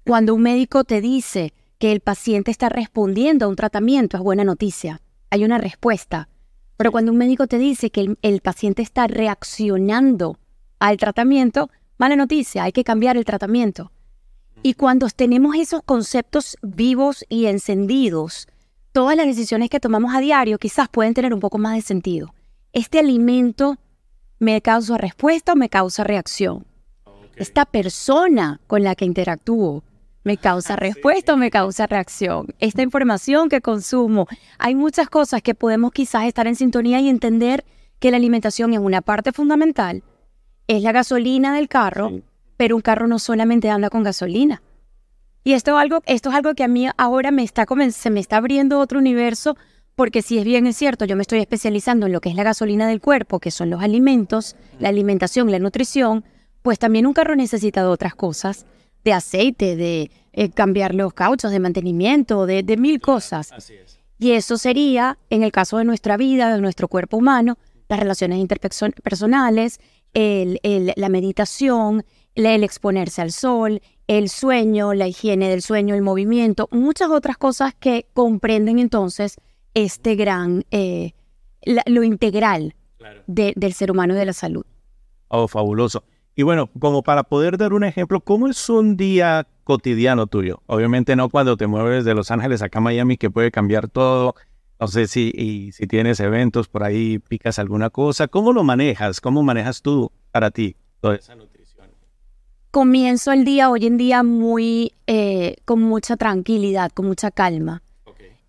Cuando 0.06 0.36
un 0.36 0.42
médico 0.42 0.84
te 0.84 1.00
dice 1.00 1.54
que 1.80 1.94
el 1.94 2.02
paciente 2.02 2.52
está 2.52 2.68
respondiendo 2.68 3.46
a 3.46 3.48
un 3.48 3.56
tratamiento 3.56 4.18
es 4.18 4.24
buena 4.24 4.44
noticia, 4.44 5.00
hay 5.30 5.46
una 5.46 5.60
respuesta. 5.60 6.28
Pero 6.76 6.92
cuando 6.92 7.14
un 7.14 7.20
médico 7.20 7.48
te 7.48 7.58
dice 7.58 7.90
que 7.90 8.18
el, 8.22 8.42
paciente 8.42 8.82
está 8.82 9.08
reaccionando 9.08 10.38
al 10.80 10.98
tratamiento, 10.98 11.70
mala 11.98 12.18
noticia, 12.18 12.66
hay 12.66 12.74
que 12.74 12.84
cambiar 12.84 13.16
el 13.16 13.24
tratamiento. 13.24 13.94
Y 14.62 14.74
cuando 14.74 15.08
tenemos 15.08 15.56
esos 15.56 15.84
conceptos 15.84 16.58
vivos 16.62 17.24
y 17.30 17.46
encendidos, 17.46 18.50
todas 18.92 19.16
las 19.16 19.26
decisiones 19.26 19.70
que 19.70 19.80
tomamos 19.80 20.14
a 20.14 20.20
diario 20.20 20.58
quizás 20.58 20.90
pueden 20.90 21.14
tener 21.14 21.34
un 21.34 21.40
poco 21.40 21.58
más 21.58 21.76
de 21.76 21.82
sentido 21.82 22.34
este 22.74 23.00
alimento 23.00 23.78
me 24.40 24.60
causa 24.62 24.98
respuesta 24.98 25.54
o 25.54 25.56
me 25.56 25.70
causa 25.70 26.04
reacción. 26.04 26.66
Esta 27.36 27.66
persona 27.66 28.60
con 28.68 28.84
la 28.84 28.96
que 28.96 29.06
interactúo 29.06 29.84
me 30.24 30.38
causa 30.38 30.76
respuesta 30.76 31.34
o 31.34 31.38
me 31.38 31.52
causa 31.52 31.86
reacción. 31.86 32.48
Esta 32.60 32.82
información 32.82 33.48
que 33.48 33.62
consumo. 33.62 34.28
Hay 34.58 34.74
muchas 34.74 35.08
cosas 35.08 35.42
que 35.44 35.54
podemos 35.54 35.92
quizás 35.92 36.26
estar 36.26 36.48
en 36.48 36.56
sintonía 36.56 37.00
y 37.00 37.10
entender 37.10 37.64
que 38.00 38.10
la 38.10 38.18
alimentación 38.18 38.74
es 38.74 38.80
una 38.80 39.02
parte 39.02 39.32
fundamental. 39.32 40.04
Es 40.68 40.82
la 40.82 40.92
gasolina 40.92 41.56
del 41.56 41.68
carro, 41.68 42.22
pero 42.58 42.76
un 42.76 42.82
carro 42.82 43.08
no 43.08 43.20
solamente 43.20 43.70
anda 43.70 43.90
con 43.90 44.02
gasolina. 44.04 44.64
Y 45.44 45.54
esto, 45.54 45.78
algo, 45.78 46.02
esto 46.06 46.30
es 46.30 46.36
algo 46.36 46.56
que 46.56 46.64
a 46.64 46.70
mí 46.70 46.88
ahora 46.98 47.30
me 47.32 47.44
está, 47.44 47.66
se 47.92 48.10
me 48.10 48.20
está 48.20 48.38
abriendo 48.38 48.80
otro 48.80 48.98
universo 48.98 49.58
porque 49.96 50.22
si 50.22 50.38
es 50.40 50.46
bien 50.46 50.66
es 50.68 50.78
cierto, 50.78 51.06
yo 51.06 51.16
me 51.16 51.22
estoy 51.22 51.40
especializando 51.40 52.08
en 52.08 52.14
lo 52.14 52.22
que 52.22 52.30
es 52.30 52.36
la 52.36 52.44
gasolina 52.44 52.88
del 52.88 53.02
cuerpo, 53.02 53.40
que 53.40 53.52
son 53.52 53.70
los 53.70 53.82
alimentos, 53.82 54.56
la 54.80 54.90
alimentación, 54.90 55.52
la 55.52 55.60
nutrición, 55.60 56.24
pues 56.62 56.80
también 56.80 57.06
un 57.06 57.14
carro 57.14 57.36
necesita 57.36 57.82
de 57.82 57.88
otras 57.88 58.16
cosas, 58.16 58.66
de 59.04 59.14
aceite, 59.14 59.76
de 59.76 60.12
eh, 60.32 60.50
cambiar 60.50 60.96
los 60.96 61.14
cauchos, 61.14 61.52
de 61.52 61.60
mantenimiento, 61.60 62.46
de, 62.46 62.64
mil 62.78 63.02
cosas. 63.02 63.52
Así 63.52 63.74
es. 63.74 64.00
Y 64.18 64.32
eso 64.32 64.58
sería, 64.58 65.18
en 65.30 65.44
el 65.44 65.52
caso 65.52 65.78
de 65.78 65.84
nuestra 65.84 66.18
vida, 66.18 66.54
de 66.54 66.62
nuestro 66.62 66.88
cuerpo 66.88 67.18
humano, 67.18 67.58
las 67.90 68.00
relaciones 68.00 68.40
interpersonales, 68.40 69.80
la 70.14 71.10
meditación, 71.10 72.06
el 72.36 72.64
exponerse 72.64 73.22
al 73.22 73.32
sol, 73.32 73.82
el 74.08 74.30
sueño, 74.30 74.94
la 74.94 75.08
higiene 75.08 75.50
del 75.50 75.62
sueño, 75.62 75.96
el 75.96 76.02
movimiento, 76.02 76.70
muchas 76.72 77.10
otras 77.10 77.38
cosas 77.38 77.74
que 77.78 78.08
comprenden 78.14 78.80
entonces 78.80 79.36
este 79.74 80.16
gran, 80.16 80.66
eh, 80.72 81.14
lo 81.64 82.04
integral 82.04 82.76
del 83.28 83.74
ser 83.74 83.92
humano 83.92 84.14
y 84.14 84.18
de 84.18 84.26
la 84.26 84.34
salud. 84.34 84.66
Oh, 85.28 85.48
fabuloso. 85.48 86.04
Y 86.36 86.44
bueno, 86.44 86.68
como 86.80 87.04
para 87.04 87.24
poder 87.24 87.58
dar 87.58 87.74
un 87.74 87.84
ejemplo, 87.84 88.20
¿cómo 88.20 88.48
es 88.48 88.70
un 88.70 88.98
día 88.98 89.48
cotidiano 89.64 90.28
tuyo? 90.28 90.62
Obviamente 90.66 91.16
no 91.16 91.30
cuando 91.30 91.58
te 91.58 91.68
mueves 91.68 92.06
de 92.06 92.16
Los 92.16 92.32
Ángeles 92.32 92.62
acá 92.62 92.80
a 92.80 92.82
Miami, 92.82 93.18
que 93.18 93.30
puede 93.30 93.52
cambiar 93.52 93.88
todo. 93.88 94.36
No 94.80 94.88
sé 94.88 95.08
si, 95.08 95.32
y 95.36 95.72
si 95.72 95.86
tienes 95.86 96.20
eventos 96.20 96.68
por 96.68 96.84
ahí, 96.84 97.20
picas 97.20 97.60
alguna 97.60 97.90
cosa. 97.90 98.28
¿Cómo 98.28 98.52
lo 98.52 98.64
manejas? 98.64 99.22
¿Cómo 99.22 99.44
manejas 99.44 99.82
tú 99.82 100.12
para 100.32 100.50
ti 100.50 100.76
toda 101.00 101.16
esa 101.16 101.36
nutrición? 101.36 101.88
Comienzo 102.72 103.32
el 103.32 103.46
día 103.46 103.70
hoy 103.70 103.86
en 103.86 103.98
día 103.98 104.24
muy, 104.24 104.94
eh, 105.06 105.58
con 105.66 105.82
mucha 105.82 106.18
tranquilidad, 106.18 106.92
con 106.92 107.06
mucha 107.06 107.30
calma. 107.30 107.84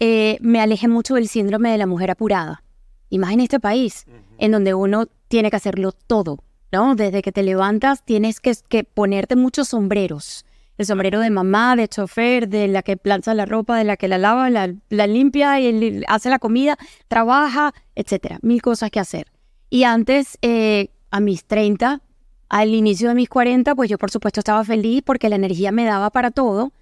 Eh, 0.00 0.38
me 0.40 0.60
alejé 0.60 0.88
mucho 0.88 1.14
del 1.14 1.28
síndrome 1.28 1.70
de 1.70 1.78
la 1.78 1.86
mujer 1.86 2.10
apurada. 2.10 2.62
Y 3.10 3.18
más 3.18 3.32
en 3.32 3.40
este 3.40 3.60
país, 3.60 4.06
en 4.38 4.50
donde 4.52 4.74
uno 4.74 5.06
tiene 5.28 5.50
que 5.50 5.56
hacerlo 5.56 5.92
todo 5.92 6.38
¿no? 6.72 6.96
Desde 6.96 7.22
que 7.22 7.30
te 7.30 7.44
levantas 7.44 8.04
tienes 8.04 8.40
que, 8.40 8.52
que 8.68 8.82
ponerte 8.82 9.36
muchos 9.36 9.68
sombreros. 9.68 10.44
El 10.76 10.86
sombrero 10.86 11.20
de 11.20 11.30
mamá, 11.30 11.76
de 11.76 11.86
chofer, 11.86 12.48
de 12.48 12.66
la 12.66 12.82
que 12.82 12.96
plancha 12.96 13.32
la 13.32 13.46
ropa, 13.46 13.78
de 13.78 13.84
la 13.84 13.96
que 13.96 14.08
la 14.08 14.18
lava, 14.18 14.50
la, 14.50 14.74
la 14.88 15.06
limpia 15.06 15.60
y 15.60 15.66
el- 15.66 16.04
hace 16.08 16.30
la 16.30 16.40
comida, 16.40 16.76
trabaja, 17.06 17.72
etcétera. 17.94 18.40
Mil 18.42 18.60
cosas 18.60 18.90
que 18.90 18.98
hacer. 18.98 19.28
Y 19.70 19.84
antes, 19.84 20.36
eh, 20.42 20.88
a 21.12 21.20
mis 21.20 21.44
30, 21.44 22.02
al 22.48 22.74
inicio 22.74 23.08
de 23.10 23.14
mis 23.14 23.28
40, 23.28 23.76
pues 23.76 23.88
yo 23.88 23.96
por 23.96 24.10
supuesto 24.10 24.40
estaba 24.40 24.64
feliz 24.64 25.02
porque 25.06 25.28
la 25.28 25.36
energía 25.36 25.70
me 25.70 25.84
daba 25.84 26.10
para 26.10 26.32
todo, 26.32 26.72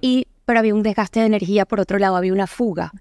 y, 0.00 0.26
pero 0.46 0.58
había 0.60 0.74
un 0.74 0.82
desgaste 0.82 1.20
de 1.20 1.26
energía, 1.26 1.66
por 1.66 1.80
otro 1.80 1.98
lado, 1.98 2.16
había 2.16 2.32
una 2.32 2.46
fuga. 2.46 2.92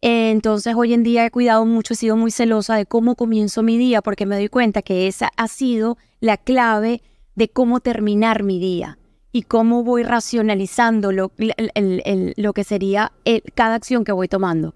Eh, 0.00 0.30
Entonces 0.30 0.74
hoy 0.74 0.94
en 0.94 1.02
día 1.02 1.26
he 1.26 1.30
cuidado 1.30 1.66
mucho, 1.66 1.92
he 1.92 1.96
sido 1.96 2.16
muy 2.16 2.30
celosa 2.30 2.76
de 2.76 2.86
cómo 2.86 3.14
comienzo 3.16 3.62
mi 3.62 3.76
día, 3.76 4.00
porque 4.02 4.24
me 4.24 4.36
doy 4.36 4.48
cuenta 4.48 4.80
que 4.82 5.06
esa 5.06 5.30
ha 5.36 5.48
sido 5.48 5.98
la 6.20 6.36
clave 6.38 7.02
de 7.34 7.48
cómo 7.48 7.80
terminar 7.80 8.42
mi 8.42 8.58
día 8.58 8.98
y 9.32 9.42
cómo 9.42 9.82
voy 9.84 10.02
racionalizando 10.04 11.12
lo, 11.12 11.32
el- 11.36 12.34
lo 12.36 12.52
que 12.52 12.64
sería 12.64 13.12
el- 13.24 13.42
cada 13.54 13.74
acción 13.74 14.04
que 14.04 14.12
voy 14.12 14.28
tomando. 14.28 14.74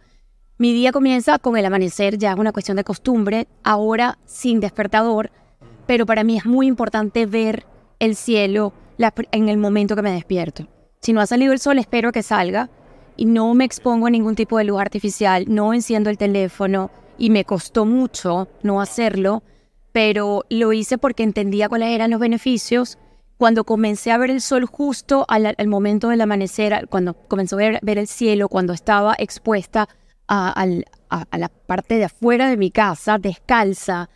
Mi 0.58 0.74
día 0.74 0.92
comienza 0.92 1.38
con 1.38 1.56
el 1.56 1.64
amanecer, 1.64 2.18
ya 2.18 2.32
es 2.32 2.38
una 2.38 2.52
cuestión 2.52 2.76
de 2.76 2.84
costumbre, 2.84 3.46
ahora 3.62 4.18
sin 4.26 4.60
despertador, 4.60 5.30
pero 5.86 6.04
para 6.04 6.24
mí 6.24 6.36
es 6.36 6.44
muy 6.44 6.66
importante 6.66 7.24
ver 7.24 7.64
el 7.98 8.14
cielo 8.16 8.72
en 9.32 9.48
el 9.48 9.56
momento 9.56 9.96
que 9.96 10.02
me 10.02 10.12
despierto. 10.12 10.66
Si 11.00 11.14
no 11.14 11.22
ha 11.22 11.26
salido 11.26 11.54
el 11.54 11.58
sol, 11.58 11.78
espero 11.78 12.12
que 12.12 12.22
salga 12.22 12.68
y 13.16 13.24
no 13.24 13.54
me 13.54 13.64
expongo 13.64 14.06
a 14.06 14.10
ningún 14.10 14.34
tipo 14.34 14.58
de 14.58 14.64
luz 14.64 14.80
artificial, 14.80 15.46
no 15.48 15.72
enciendo 15.72 16.10
el 16.10 16.18
teléfono 16.18 16.90
y 17.16 17.30
me 17.30 17.46
costó 17.46 17.86
mucho 17.86 18.48
no 18.62 18.82
hacerlo, 18.82 19.42
pero 19.92 20.44
lo 20.50 20.74
hice 20.74 20.98
porque 20.98 21.22
entendía 21.22 21.70
cuáles 21.70 21.88
eran 21.88 22.10
los 22.10 22.20
beneficios. 22.20 22.98
Cuando 23.38 23.64
comencé 23.64 24.12
a 24.12 24.18
ver 24.18 24.30
el 24.30 24.42
sol 24.42 24.66
justo 24.66 25.24
al, 25.28 25.56
momento 25.68 26.10
del 26.10 26.20
amanecer, 26.20 26.86
cuando 26.90 27.14
comenzó 27.14 27.56
a 27.56 27.80
ver, 27.80 27.98
el 27.98 28.06
cielo, 28.06 28.50
cuando 28.50 28.74
estaba 28.74 29.14
expuesta 29.18 29.88
a 30.28 30.66
la 30.66 31.48
parte 31.48 31.94
de 31.94 32.04
afuera 32.04 32.50
de 32.50 32.58
mi 32.58 32.70
casa, 32.70 33.16
descalza, 33.16 34.10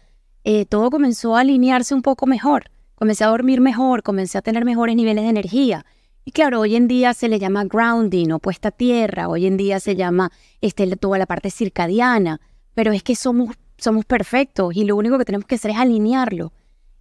eh, 0.44 0.66
todo 0.66 0.90
comenzó 0.90 1.34
a 1.34 1.40
alinearse 1.40 1.94
un 1.94 2.02
poco 2.02 2.26
mejor. 2.26 2.70
Comencé 2.94 3.24
a 3.24 3.28
dormir 3.28 3.62
mejor, 3.62 4.02
comencé 4.02 4.36
a 4.36 4.42
tener 4.42 4.66
mejores 4.66 4.94
niveles 4.94 5.24
de 5.24 5.30
energía. 5.30 5.86
Y 6.24 6.32
claro, 6.32 6.60
hoy 6.60 6.74
en 6.74 6.88
día 6.88 7.12
se 7.12 7.28
le 7.28 7.38
llama 7.38 7.64
grounding 7.64 8.30
o 8.32 8.38
puesta 8.38 8.70
tierra, 8.70 9.28
hoy 9.28 9.46
en 9.46 9.56
día 9.58 9.78
se 9.78 9.94
llama 9.94 10.32
este, 10.62 10.96
toda 10.96 11.18
la 11.18 11.26
parte 11.26 11.50
circadiana, 11.50 12.40
pero 12.74 12.92
es 12.92 13.02
que 13.02 13.14
somos, 13.14 13.54
somos 13.76 14.06
perfectos 14.06 14.74
y 14.74 14.84
lo 14.84 14.96
único 14.96 15.18
que 15.18 15.26
tenemos 15.26 15.46
que 15.46 15.56
hacer 15.56 15.72
es 15.72 15.76
alinearlo. 15.76 16.52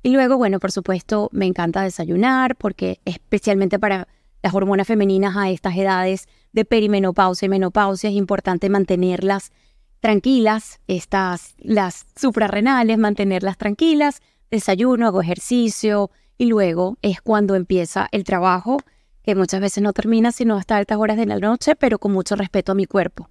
Y 0.02 0.10
luego, 0.10 0.38
bueno, 0.38 0.60
por 0.60 0.74
supuesto, 0.74 1.30
me 1.32 1.46
encanta 1.46 1.84
desayunar 1.84 2.58
porque 2.58 3.00
especialmente 3.06 3.80
para 3.80 4.10
las 4.42 4.54
hormonas 4.54 4.88
femeninas 4.88 5.38
a 5.38 5.50
estas 5.50 5.78
edades 5.78 6.28
de 6.52 6.66
perimenopausia 6.66 7.46
y 7.46 7.50
menopausia 7.50 8.10
es 8.10 8.16
importante 8.18 8.70
mantenerlas 8.70 9.54
tranquilas, 10.02 10.82
estas, 10.88 11.56
las 11.60 12.06
suprarrenales, 12.18 12.98
mantenerlas 12.98 13.58
tranquilas, 13.58 14.22
desayuno, 14.52 15.08
hago 15.08 15.22
ejercicio 15.22 16.12
y 16.38 16.48
luego 16.48 16.98
es 17.02 17.22
cuando 17.22 17.56
empieza 17.56 18.10
el 18.12 18.26
trabajo, 18.26 18.80
que 19.24 19.36
muchas 19.36 19.62
veces 19.62 19.82
no 19.82 19.94
termina 19.94 20.32
sino 20.32 20.58
hasta 20.58 20.78
altas 20.78 20.98
horas 20.98 21.18
de 21.18 21.26
la 21.26 21.40
noche, 21.40 21.76
pero 21.76 21.98
con 21.98 22.12
mucho 22.12 22.36
respeto 22.36 22.74
a 22.74 22.76
mi 22.76 22.86
cuerpo. 22.86 23.30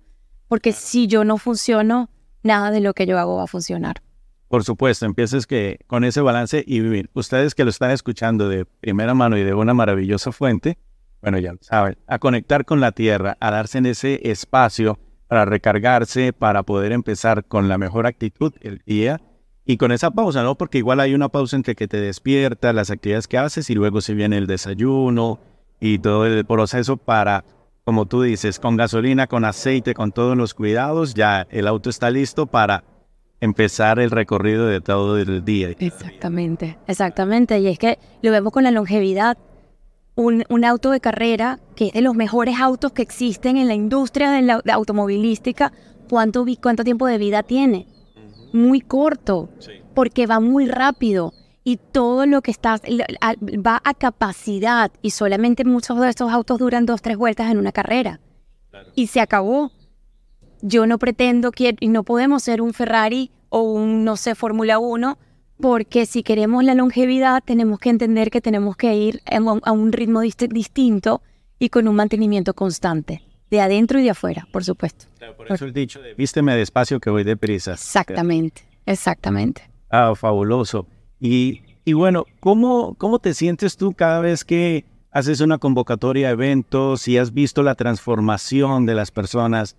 Porque 0.49 0.73
si 0.73 1.07
yo 1.07 1.25
no 1.25 1.39
funciono, 1.39 2.09
nada 2.43 2.71
de 2.71 2.81
lo 2.81 2.95
que 2.95 3.07
yo 3.07 3.19
hago 3.19 3.37
va 3.37 3.45
a 3.45 3.47
funcionar. 3.47 4.03
Por 4.49 4.65
supuesto, 4.65 5.07
empieces 5.07 5.47
que 5.47 5.79
con 5.87 6.05
ese 6.05 6.21
balance 6.21 6.63
y 6.67 6.81
vivir. 6.81 7.11
Ustedes 7.15 7.55
que 7.55 7.65
lo 7.65 7.71
están 7.71 7.91
escuchando 7.91 8.49
de 8.49 8.65
primera 8.65 9.15
mano 9.15 9.39
y 9.39 9.45
de 9.45 9.55
una 9.55 9.73
maravillosa 9.73 10.33
fuente, 10.33 10.79
bueno, 11.23 11.39
ya 11.39 11.53
lo 11.53 11.59
saben, 11.63 11.97
a 12.07 12.19
conectar 12.19 12.65
con 12.65 12.81
la 12.81 12.93
tierra, 12.93 13.37
a 13.41 13.51
darse 13.51 13.79
en 13.79 13.87
ese 13.87 14.21
espacio 14.31 14.99
para 15.29 15.45
recargarse, 15.45 16.33
para 16.33 16.65
poder 16.65 16.93
empezar 16.93 17.45
con 17.45 17.69
la 17.69 17.79
mejor 17.79 18.07
actitud 18.07 18.53
el 18.61 18.83
día 18.85 19.23
y 19.65 19.77
con 19.77 19.93
esa 19.93 20.11
pausa, 20.11 20.43
¿no? 20.43 20.59
Porque 20.59 20.79
igual 20.79 21.01
hay 21.01 21.15
una 21.15 21.31
pausa 21.31 21.57
entre 21.57 21.75
que 21.75 21.89
te 21.89 21.99
despiertas, 21.99 22.75
las 22.75 22.91
actividades 22.91 23.29
que 23.29 23.39
haces 23.39 23.71
y 23.71 23.75
luego 23.75 24.01
se 24.01 24.13
viene 24.13 24.37
el 24.37 24.47
desayuno 24.47 25.41
y 25.85 25.99
todo 25.99 26.25
el 26.27 26.45
proceso 26.47 26.97
para, 26.97 27.45
como 27.85 28.07
tú 28.07 28.23
dices, 28.23 28.61
con 28.61 28.77
gasolina, 28.77 29.27
con 29.27 29.45
aceite, 29.45 29.95
con 29.95 30.12
todos 30.12 30.37
los 30.37 30.55
cuidados, 30.55 31.12
ya 31.15 31.47
el 31.51 31.67
auto 31.67 31.91
está 31.91 32.09
listo 32.09 32.47
para 32.47 32.85
empezar 33.41 33.99
el 33.99 34.12
recorrido 34.12 34.67
de 34.67 34.81
todo 34.81 35.19
el 35.19 35.45
día. 35.45 35.71
Exactamente, 35.77 36.79
exactamente. 36.87 37.59
Y 37.59 37.67
es 37.67 37.81
que 37.81 37.99
lo 38.23 38.31
vemos 38.31 38.53
con 38.53 38.62
la 38.62 38.71
longevidad. 38.71 39.37
Un, 40.15 40.45
un 40.51 40.65
auto 40.65 40.91
de 40.93 41.01
carrera, 41.01 41.59
que 41.75 41.87
es 41.89 41.93
de 41.95 42.03
los 42.03 42.15
mejores 42.15 42.61
autos 42.61 42.93
que 42.93 43.03
existen 43.03 43.57
en 43.57 43.67
la 43.67 43.75
industria 43.75 44.31
de 44.31 44.43
la 44.43 44.61
de 44.65 44.71
automovilística, 44.71 45.73
¿cuánto, 46.09 46.45
vi- 46.45 46.59
¿cuánto 46.59 46.85
tiempo 46.85 47.07
de 47.07 47.19
vida 47.19 47.43
tiene? 47.43 47.89
Muy 48.53 48.81
corto, 48.83 49.49
porque 49.95 50.27
va 50.27 50.39
muy 50.39 50.69
rápido 50.69 51.33
y 51.64 51.76
todo 51.76 52.26
lo 52.26 52.42
que 52.42 52.50
está 52.50 52.76
va 52.76 53.81
a 53.85 53.95
capacidad 53.95 54.90
y 55.02 55.11
solamente 55.11 55.64
muchos 55.64 56.00
de 56.00 56.09
estos 56.09 56.33
autos 56.33 56.59
duran 56.59 56.87
dos, 56.87 57.02
tres 57.02 57.16
vueltas 57.16 57.50
en 57.50 57.59
una 57.59 57.73
carrera. 57.73 58.21
Y 58.95 59.09
se 59.09 59.21
acabó. 59.21 59.71
Yo 60.61 60.87
no 60.87 60.99
pretendo 60.99 61.50
que 61.50 61.75
y 61.81 61.88
no 61.88 62.04
podemos 62.04 62.42
ser 62.45 62.62
un 62.62 62.73
Ferrari 62.73 63.31
o 63.49 63.62
un, 63.62 64.04
no 64.04 64.16
sé, 64.16 64.35
Fórmula 64.35 64.78
1, 64.78 65.19
porque 65.61 66.07
si 66.07 66.23
queremos 66.23 66.64
la 66.64 66.75
longevidad 66.75 67.42
tenemos 67.45 67.78
que 67.78 67.90
entender 67.90 68.31
que 68.31 68.40
tenemos 68.40 68.76
que 68.76 68.95
ir 68.95 69.21
a 69.26 69.73
un, 69.73 69.92
ritmo 69.92 70.23
dist- 70.23 70.49
distinto 70.52 71.21
y 71.59 71.69
con 71.69 71.87
un 71.88 71.95
mantenimiento 71.97 72.54
constante, 72.54 73.23
de 73.50 73.61
adentro 73.61 73.99
y 74.00 74.04
de 74.04 74.11
afuera, 74.11 74.47
por 74.52 74.64
supuesto. 74.64 75.07
Por 75.37 75.50
eso 75.52 75.64
el 75.64 75.73
dicho 75.73 76.00
de 76.00 76.14
vísteme 76.14 76.54
despacio 76.57 76.99
que 77.00 77.11
voy 77.11 77.25
deprisa. 77.25 77.73
Exactamente, 77.75 78.62
exactamente. 78.87 79.69
Ah, 79.90 80.14
fabuloso. 80.16 80.87
Y, 81.25 81.62
y 81.85 81.93
bueno, 81.93 82.25
¿cómo, 82.41 82.95
¿cómo 82.99 83.21
te 83.21 83.33
sientes 83.33 83.76
tú 83.76 83.93
cada 83.95 84.19
vez 84.19 84.45
que 84.45 84.85
haces 85.12 85.41
una 85.41 85.59
convocatoria 85.59 86.26
a 86.26 86.33
eventos 86.33 87.07
y 87.07 87.17
has 87.17 87.33
visto 87.33 87.62
la 87.62 87.76
transformación 87.76 88.87
de 88.87 88.97
las 88.97 89.12
personas? 89.12 89.76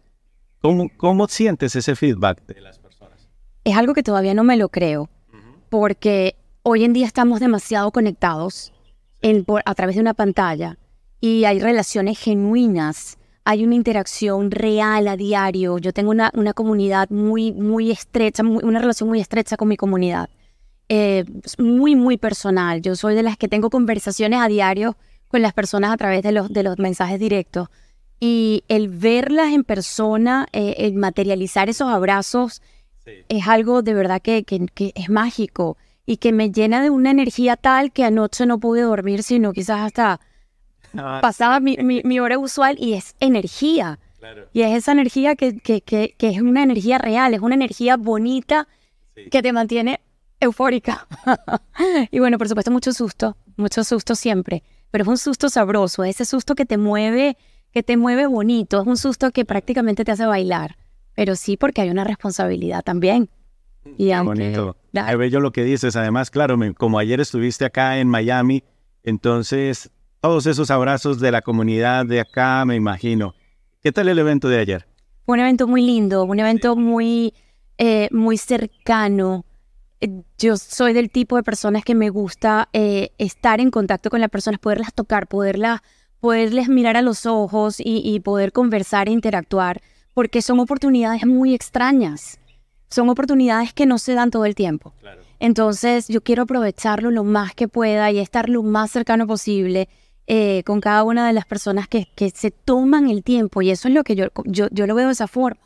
¿Cómo, 0.61 0.87
cómo 0.95 1.27
sientes 1.27 1.75
ese 1.75 1.97
feedback 1.97 2.45
de 2.47 2.61
las 2.61 2.79
personas? 2.79 3.27
Es 3.65 3.75
algo 3.75 3.93
que 3.93 4.03
todavía 4.03 4.33
no 4.33 4.45
me 4.45 4.55
lo 4.55 4.69
creo, 4.69 5.09
porque 5.69 6.35
hoy 6.63 6.85
en 6.85 6.93
día 6.93 7.05
estamos 7.05 7.41
demasiado 7.41 7.91
conectados 7.91 8.71
en- 9.21 9.43
por- 9.43 9.63
a 9.65 9.75
través 9.75 9.95
de 9.95 10.01
una 10.01 10.13
pantalla 10.13 10.77
y 11.19 11.43
hay 11.43 11.59
relaciones 11.59 12.19
genuinas, 12.19 13.17
hay 13.43 13.65
una 13.65 13.75
interacción 13.75 14.49
real 14.49 15.09
a 15.09 15.17
diario. 15.17 15.77
Yo 15.77 15.91
tengo 15.91 16.11
una, 16.11 16.31
una 16.35 16.53
comunidad 16.53 17.09
muy, 17.09 17.51
muy 17.51 17.91
estrecha, 17.91 18.43
muy- 18.43 18.63
una 18.63 18.79
relación 18.79 19.09
muy 19.09 19.19
estrecha 19.19 19.57
con 19.57 19.67
mi 19.67 19.75
comunidad, 19.75 20.29
eh, 20.89 21.25
muy, 21.57 21.95
muy 21.95 22.17
personal. 22.17 22.81
Yo 22.81 22.95
soy 22.95 23.15
de 23.15 23.23
las 23.23 23.37
que 23.37 23.47
tengo 23.47 23.69
conversaciones 23.69 24.39
a 24.39 24.47
diario 24.47 24.97
con 25.27 25.41
las 25.41 25.53
personas 25.53 25.91
a 25.91 25.97
través 25.97 26.21
de 26.23 26.31
los, 26.31 26.51
de 26.51 26.63
los 26.63 26.77
mensajes 26.79 27.19
directos. 27.19 27.69
Y 28.19 28.63
el 28.67 28.87
verlas 28.89 29.51
en 29.53 29.63
persona, 29.63 30.47
eh, 30.53 30.75
el 30.79 30.93
materializar 30.95 31.69
esos 31.69 31.89
abrazos, 31.89 32.61
es 33.27 33.47
algo 33.47 33.81
de 33.81 33.93
verdad 33.93 34.21
que, 34.21 34.43
que- 34.43 34.67
que 34.73 34.93
es 34.95 35.09
mágico 35.09 35.77
y 36.05 36.17
que 36.17 36.31
me 36.31 36.51
llena 36.51 36.81
de 36.81 36.89
una 36.89 37.11
energía 37.11 37.57
tal 37.57 37.91
que 37.91 38.03
anoche 38.05 38.45
no 38.45 38.59
pude 38.59 38.81
dormir, 38.81 39.23
sino 39.23 39.51
quizás 39.51 39.81
hasta 39.81 40.19
pasaba 41.21 41.59
mi, 41.59 41.75
mi- 41.77 42.01
mi 42.03 42.19
hora 42.19 42.37
usual 42.37 42.75
y 42.79 42.93
es 42.93 43.15
energía. 43.19 43.99
Y 44.53 44.61
es 44.61 44.77
esa 44.77 44.91
energía 44.93 45.35
que, 45.35 45.57
que- 45.57 45.81
que- 45.81 46.15
que 46.17 46.29
es 46.29 46.39
una 46.41 46.63
energía 46.63 46.97
real, 46.97 47.33
es 47.33 47.41
una 47.41 47.55
energía 47.55 47.97
bonita 47.97 48.67
que 49.31 49.41
te 49.41 49.51
mantiene 49.51 49.99
eufórica. 50.43 51.07
y 52.11 52.19
bueno, 52.19 52.37
por 52.37 52.47
supuesto, 52.47 52.71
mucho 52.71 52.93
susto, 52.93 53.37
mucho 53.57 53.83
susto 53.83 54.15
siempre, 54.15 54.63
pero 54.91 55.03
es 55.03 55.07
un 55.07 55.17
susto 55.17 55.49
sabroso, 55.49 56.03
ese 56.03 56.25
susto 56.25 56.55
que 56.55 56.65
te 56.65 56.77
mueve, 56.77 57.37
que 57.71 57.83
te 57.83 57.97
mueve 57.97 58.27
bonito, 58.27 58.81
es 58.81 58.87
un 58.87 58.97
susto 58.97 59.31
que 59.31 59.45
prácticamente 59.45 60.03
te 60.05 60.11
hace 60.11 60.25
bailar, 60.25 60.77
pero 61.15 61.35
sí 61.35 61.57
porque 61.57 61.81
hay 61.81 61.89
una 61.89 62.03
responsabilidad 62.03 62.83
también. 62.83 63.29
Y 63.97 64.07
Qué 64.07 64.13
aunque- 64.13 64.55
bonito. 64.55 64.77
Bello 65.17 65.39
lo 65.41 65.51
que 65.51 65.63
dices. 65.63 65.95
Además, 65.97 66.31
claro, 66.31 66.55
me- 66.55 66.73
como 66.73 66.99
ayer 66.99 67.19
estuviste 67.19 67.65
acá 67.65 67.97
en 67.99 68.07
Miami, 68.07 68.63
entonces 69.03 69.91
todos 70.21 70.45
esos 70.45 70.71
abrazos 70.71 71.19
de 71.19 71.31
la 71.31 71.41
comunidad 71.41 72.05
de 72.05 72.21
acá, 72.21 72.63
me 72.65 72.75
imagino. 72.75 73.35
¿Qué 73.81 73.91
tal 73.91 74.07
el 74.07 74.17
evento 74.19 74.47
de 74.47 74.59
ayer? 74.59 74.87
Fue 75.25 75.33
un 75.33 75.41
evento 75.41 75.67
muy 75.67 75.81
lindo, 75.81 76.23
un 76.23 76.39
evento 76.39 76.75
muy, 76.77 77.33
eh, 77.77 78.07
muy 78.11 78.37
cercano. 78.37 79.43
Yo 80.37 80.57
soy 80.57 80.93
del 80.93 81.09
tipo 81.09 81.35
de 81.35 81.43
personas 81.43 81.83
que 81.83 81.95
me 81.95 82.09
gusta 82.09 82.69
eh, 82.73 83.11
estar 83.17 83.59
en 83.59 83.71
contacto 83.71 84.09
con 84.09 84.19
las 84.21 84.29
personas, 84.29 84.59
poderlas 84.59 84.93
tocar, 84.93 85.27
poderlas, 85.27 85.81
poderles 86.19 86.67
mirar 86.69 86.97
a 86.97 87.01
los 87.01 87.25
ojos 87.25 87.79
y, 87.79 88.01
y 88.03 88.19
poder 88.19 88.51
conversar 88.51 89.07
e 89.07 89.11
interactuar, 89.11 89.81
porque 90.13 90.41
son 90.41 90.59
oportunidades 90.59 91.25
muy 91.25 91.53
extrañas. 91.53 92.39
Son 92.89 93.09
oportunidades 93.09 93.73
que 93.73 93.85
no 93.85 93.97
se 93.97 94.13
dan 94.13 94.29
todo 94.29 94.45
el 94.45 94.53
tiempo. 94.53 94.93
Entonces 95.39 96.07
yo 96.07 96.21
quiero 96.21 96.43
aprovecharlo 96.43 97.11
lo 97.11 97.23
más 97.23 97.55
que 97.55 97.67
pueda 97.67 98.11
y 98.11 98.19
estar 98.19 98.49
lo 98.49 98.63
más 98.63 98.91
cercano 98.91 99.25
posible 99.27 99.89
eh, 100.27 100.63
con 100.63 100.79
cada 100.79 101.03
una 101.03 101.27
de 101.27 101.33
las 101.33 101.45
personas 101.45 101.87
que, 101.87 102.07
que, 102.15 102.29
se 102.29 102.51
toman 102.51 103.09
el 103.09 103.23
tiempo. 103.23 103.61
Y 103.61 103.71
eso 103.71 103.89
es 103.89 103.93
lo 103.93 104.03
que 104.03 104.15
yo, 104.15 104.27
yo, 104.45 104.67
yo 104.71 104.87
lo 104.87 104.95
veo 104.95 105.07
de 105.07 105.13
esa 105.13 105.27
forma. 105.27 105.59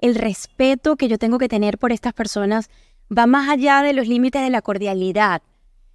El 0.00 0.16
respeto 0.16 0.96
que 0.96 1.08
yo 1.08 1.16
tengo 1.16 1.38
que 1.38 1.48
tener 1.48 1.78
por 1.78 1.92
estas 1.92 2.12
personas 2.12 2.68
va 3.16 3.26
más 3.26 3.48
allá 3.48 3.82
de 3.82 3.92
los 3.92 4.08
límites 4.08 4.42
de 4.42 4.50
la 4.50 4.62
cordialidad, 4.62 5.42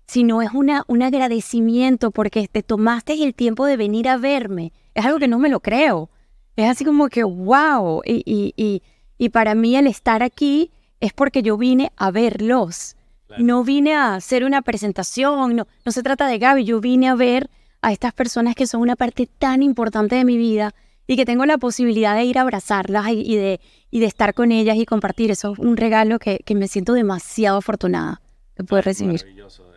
sino 0.08 0.42
es 0.42 0.52
una, 0.54 0.84
un 0.88 1.04
agradecimiento 1.04 2.12
porque 2.12 2.48
te 2.48 2.64
tomaste 2.64 3.22
el 3.24 3.34
tiempo 3.34 3.66
de 3.66 3.78
venir 3.78 4.08
a 4.08 4.18
verme. 4.18 4.72
Es 4.94 5.06
algo 5.06 5.20
que 5.20 5.28
no 5.28 5.40
me 5.40 5.50
lo 5.50 5.60
creo. 5.60 6.10
Es 6.56 6.70
así 6.70 6.86
como 6.86 7.10
que, 7.10 7.24
wow. 7.24 8.02
Y, 8.06 8.24
y, 8.26 8.54
y, 8.56 8.82
y 9.18 9.30
para 9.30 9.54
mí 9.56 9.76
el 9.76 9.88
estar 9.88 10.24
aquí 10.24 10.72
es 11.00 11.14
porque 11.14 11.44
yo 11.44 11.58
vine 11.58 11.92
a 11.98 12.12
verlos. 12.12 12.96
No 13.38 13.64
vine 13.66 13.94
a 13.94 14.16
hacer 14.16 14.46
una 14.46 14.62
presentación, 14.62 15.56
no, 15.56 15.68
no 15.86 15.92
se 15.92 16.02
trata 16.02 16.28
de 16.28 16.40
Gaby, 16.40 16.64
yo 16.64 16.80
vine 16.80 17.10
a 17.10 17.16
ver 17.16 17.50
a 17.82 17.92
estas 17.92 18.14
personas 18.14 18.56
que 18.56 18.68
son 18.68 18.82
una 18.82 18.96
parte 18.96 19.28
tan 19.28 19.62
importante 19.64 20.16
de 20.16 20.24
mi 20.24 20.38
vida 20.38 20.74
y 21.08 21.16
que 21.16 21.26
tengo 21.26 21.46
la 21.46 21.58
posibilidad 21.58 22.16
de 22.16 22.26
ir 22.26 22.38
a 22.38 22.42
abrazarlas 22.42 23.10
y, 23.12 23.36
de, 23.38 23.62
y 23.90 24.02
de 24.02 24.06
estar 24.06 24.34
con 24.34 24.52
ellas 24.52 24.78
y 24.78 24.86
compartir. 24.86 25.32
Eso 25.32 25.54
es 25.54 25.60
un 25.60 25.78
regalo 25.78 26.20
que, 26.20 26.40
que 26.46 26.54
me 26.54 26.68
siento 26.68 26.94
demasiado 26.94 27.58
afortunada 27.58 28.22
de 28.58 28.64
poder 28.64 28.86
recibir. 28.86 29.24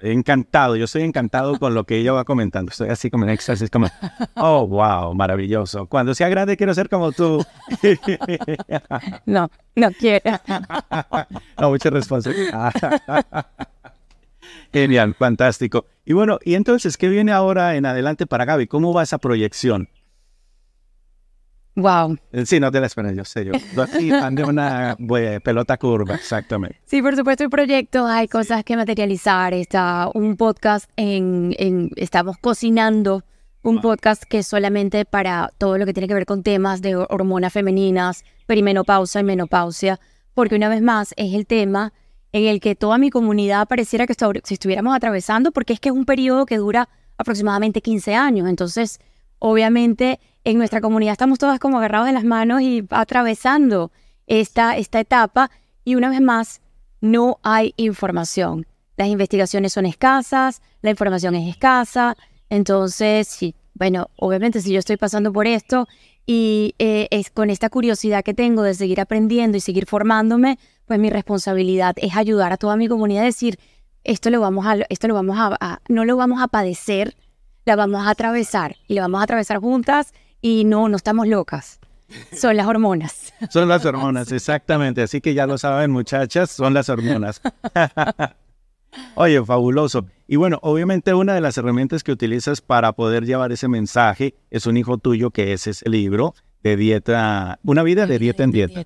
Encantado, 0.02 0.74
yo 0.76 0.86
estoy 0.86 1.02
encantado 1.02 1.58
con 1.58 1.74
lo 1.74 1.84
que 1.84 1.98
ella 1.98 2.12
va 2.12 2.24
comentando. 2.24 2.70
Estoy 2.70 2.88
así 2.88 3.10
como 3.10 3.24
en 3.24 3.30
éxtasis, 3.30 3.70
como, 3.70 3.88
oh, 4.36 4.66
wow, 4.66 5.14
maravilloso. 5.14 5.86
Cuando 5.86 6.14
sea 6.14 6.28
grande 6.28 6.56
quiero 6.56 6.74
ser 6.74 6.88
como 6.88 7.12
tú. 7.12 7.44
no, 9.26 9.50
no 9.76 9.90
quiero. 9.92 10.30
no, 11.60 11.70
mucha 11.70 11.90
responsabilidad. 11.90 12.72
Genial, 14.72 15.14
fantástico. 15.14 15.86
Y 16.04 16.12
bueno, 16.12 16.38
y 16.42 16.54
entonces, 16.54 16.96
¿qué 16.96 17.08
viene 17.08 17.32
ahora 17.32 17.76
en 17.76 17.86
adelante 17.86 18.26
para 18.26 18.44
Gaby? 18.44 18.66
¿Cómo 18.66 18.94
va 18.94 19.02
esa 19.02 19.18
proyección? 19.18 19.88
Wow. 21.80 22.18
Sí, 22.44 22.60
no 22.60 22.70
te 22.70 22.80
la 22.80 22.86
esperas, 22.86 23.14
yo 23.14 23.24
sé. 23.24 23.44
Yo 23.44 23.82
aquí 23.82 24.10
de 24.32 24.44
una 24.44 24.96
pelota 25.42 25.76
curva, 25.78 26.14
exactamente. 26.14 26.80
Sí, 26.84 27.02
por 27.02 27.16
supuesto, 27.16 27.44
el 27.44 27.50
proyecto, 27.50 28.06
hay 28.06 28.28
cosas 28.28 28.64
que 28.64 28.76
materializar. 28.76 29.54
Está 29.54 30.10
un 30.14 30.36
podcast 30.36 30.90
en, 30.96 31.54
en 31.58 31.90
estamos 31.96 32.36
cocinando 32.38 33.24
un 33.62 33.80
podcast 33.80 34.22
que 34.24 34.38
es 34.38 34.46
solamente 34.46 35.04
para 35.04 35.52
todo 35.58 35.76
lo 35.76 35.84
que 35.84 35.92
tiene 35.92 36.08
que 36.08 36.14
ver 36.14 36.26
con 36.26 36.42
temas 36.42 36.80
de 36.80 36.96
hormonas 36.96 37.52
femeninas, 37.52 38.24
perimenopausa 38.46 39.20
y 39.20 39.24
menopausia, 39.24 40.00
porque 40.34 40.56
una 40.56 40.68
vez 40.68 40.80
más 40.80 41.12
es 41.16 41.34
el 41.34 41.46
tema 41.46 41.92
en 42.32 42.44
el 42.44 42.60
que 42.60 42.74
toda 42.74 42.96
mi 42.98 43.10
comunidad 43.10 43.68
pareciera 43.68 44.06
que 44.06 44.14
si 44.44 44.54
estuviéramos 44.54 44.94
atravesando, 44.94 45.52
porque 45.52 45.74
es 45.74 45.80
que 45.80 45.90
es 45.90 45.94
un 45.94 46.04
periodo 46.04 46.46
que 46.46 46.56
dura 46.56 46.88
aproximadamente 47.18 47.82
15 47.82 48.14
años. 48.14 48.48
Entonces, 48.48 48.98
obviamente, 49.40 50.20
en 50.44 50.56
nuestra 50.58 50.80
comunidad 50.80 51.12
estamos 51.12 51.38
todas 51.38 51.58
como 51.58 51.78
agarrados 51.78 52.06
de 52.06 52.12
las 52.12 52.24
manos 52.24 52.62
y 52.62 52.86
atravesando 52.90 53.90
esta, 54.26 54.76
esta 54.76 55.00
etapa 55.00 55.50
y 55.84 55.96
una 55.96 56.10
vez 56.10 56.20
más 56.20 56.60
no 57.00 57.40
hay 57.42 57.74
información. 57.76 58.66
Las 58.96 59.08
investigaciones 59.08 59.72
son 59.72 59.86
escasas, 59.86 60.62
la 60.82 60.90
información 60.90 61.34
es 61.34 61.48
escasa, 61.48 62.16
entonces 62.48 63.26
sí, 63.28 63.54
bueno, 63.74 64.08
obviamente 64.16 64.60
si 64.60 64.72
yo 64.72 64.78
estoy 64.78 64.96
pasando 64.96 65.32
por 65.32 65.46
esto 65.46 65.88
y 66.26 66.74
eh, 66.78 67.08
es 67.10 67.30
con 67.30 67.50
esta 67.50 67.70
curiosidad 67.70 68.22
que 68.22 68.34
tengo 68.34 68.62
de 68.62 68.74
seguir 68.74 69.00
aprendiendo 69.00 69.56
y 69.56 69.60
seguir 69.60 69.86
formándome, 69.86 70.58
pues 70.84 71.00
mi 71.00 71.10
responsabilidad 71.10 71.94
es 71.96 72.14
ayudar 72.14 72.52
a 72.52 72.56
toda 72.56 72.76
mi 72.76 72.88
comunidad 72.88 73.22
a 73.22 73.26
decir, 73.26 73.58
esto 74.04 74.30
lo 74.30 74.40
vamos 74.40 74.66
a, 74.66 74.76
esto 74.88 75.08
lo 75.08 75.14
vamos 75.14 75.36
a 75.38 75.80
no 75.88 76.04
lo 76.04 76.16
vamos 76.16 76.42
a 76.42 76.48
padecer, 76.48 77.16
la 77.70 77.76
vamos 77.76 78.04
a 78.04 78.10
atravesar 78.10 78.74
y 78.88 78.94
la 78.94 79.02
vamos 79.02 79.20
a 79.20 79.24
atravesar 79.24 79.58
juntas 79.58 80.12
y 80.40 80.64
no, 80.64 80.88
no 80.88 80.96
estamos 80.96 81.28
locas. 81.28 81.78
Son 82.32 82.56
las 82.56 82.66
hormonas. 82.66 83.32
Son 83.50 83.68
las 83.68 83.84
hormonas, 83.84 84.32
exactamente. 84.32 85.02
Así 85.02 85.20
que 85.20 85.34
ya 85.34 85.46
lo 85.46 85.56
saben, 85.56 85.92
muchachas, 85.92 86.50
son 86.50 86.74
las 86.74 86.88
hormonas. 86.88 87.40
Oye, 89.14 89.44
fabuloso. 89.44 90.04
Y 90.26 90.34
bueno, 90.34 90.58
obviamente 90.62 91.14
una 91.14 91.32
de 91.32 91.40
las 91.40 91.56
herramientas 91.58 92.02
que 92.02 92.10
utilizas 92.10 92.60
para 92.60 92.92
poder 92.92 93.24
llevar 93.24 93.52
ese 93.52 93.68
mensaje 93.68 94.34
es 94.50 94.66
un 94.66 94.76
hijo 94.76 94.98
tuyo 94.98 95.30
que 95.30 95.52
es 95.52 95.68
ese 95.68 95.88
libro 95.88 96.34
de 96.64 96.76
dieta, 96.76 97.60
una 97.62 97.84
vida 97.84 98.06
de 98.06 98.18
dieta 98.18 98.42
en 98.42 98.50
dieta. 98.50 98.84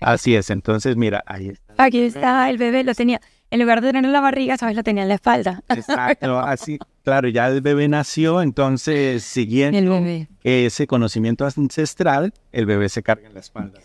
Así 0.00 0.34
es, 0.34 0.48
entonces 0.48 0.96
mira, 0.96 1.22
ahí 1.26 1.48
está. 1.48 1.74
Aquí 1.76 2.00
está 2.00 2.48
el 2.48 2.56
bebé, 2.56 2.84
lo 2.84 2.94
tenía, 2.94 3.20
en 3.54 3.60
lugar 3.60 3.80
de 3.80 3.86
tenerlo 3.86 4.08
en 4.08 4.12
la 4.12 4.20
barriga, 4.20 4.56
sabes, 4.56 4.74
lo 4.74 4.82
tenía 4.82 5.04
en 5.04 5.08
la 5.08 5.14
espalda. 5.14 5.62
Exacto, 5.68 6.40
así, 6.40 6.76
claro, 7.04 7.28
ya 7.28 7.46
el 7.46 7.60
bebé 7.60 7.86
nació, 7.86 8.42
entonces 8.42 9.22
siguiendo 9.22 10.02
ese 10.42 10.88
conocimiento 10.88 11.46
ancestral, 11.46 12.34
el 12.50 12.66
bebé 12.66 12.88
se 12.88 13.04
carga 13.04 13.28
en 13.28 13.34
la 13.34 13.40
espalda. 13.40 13.78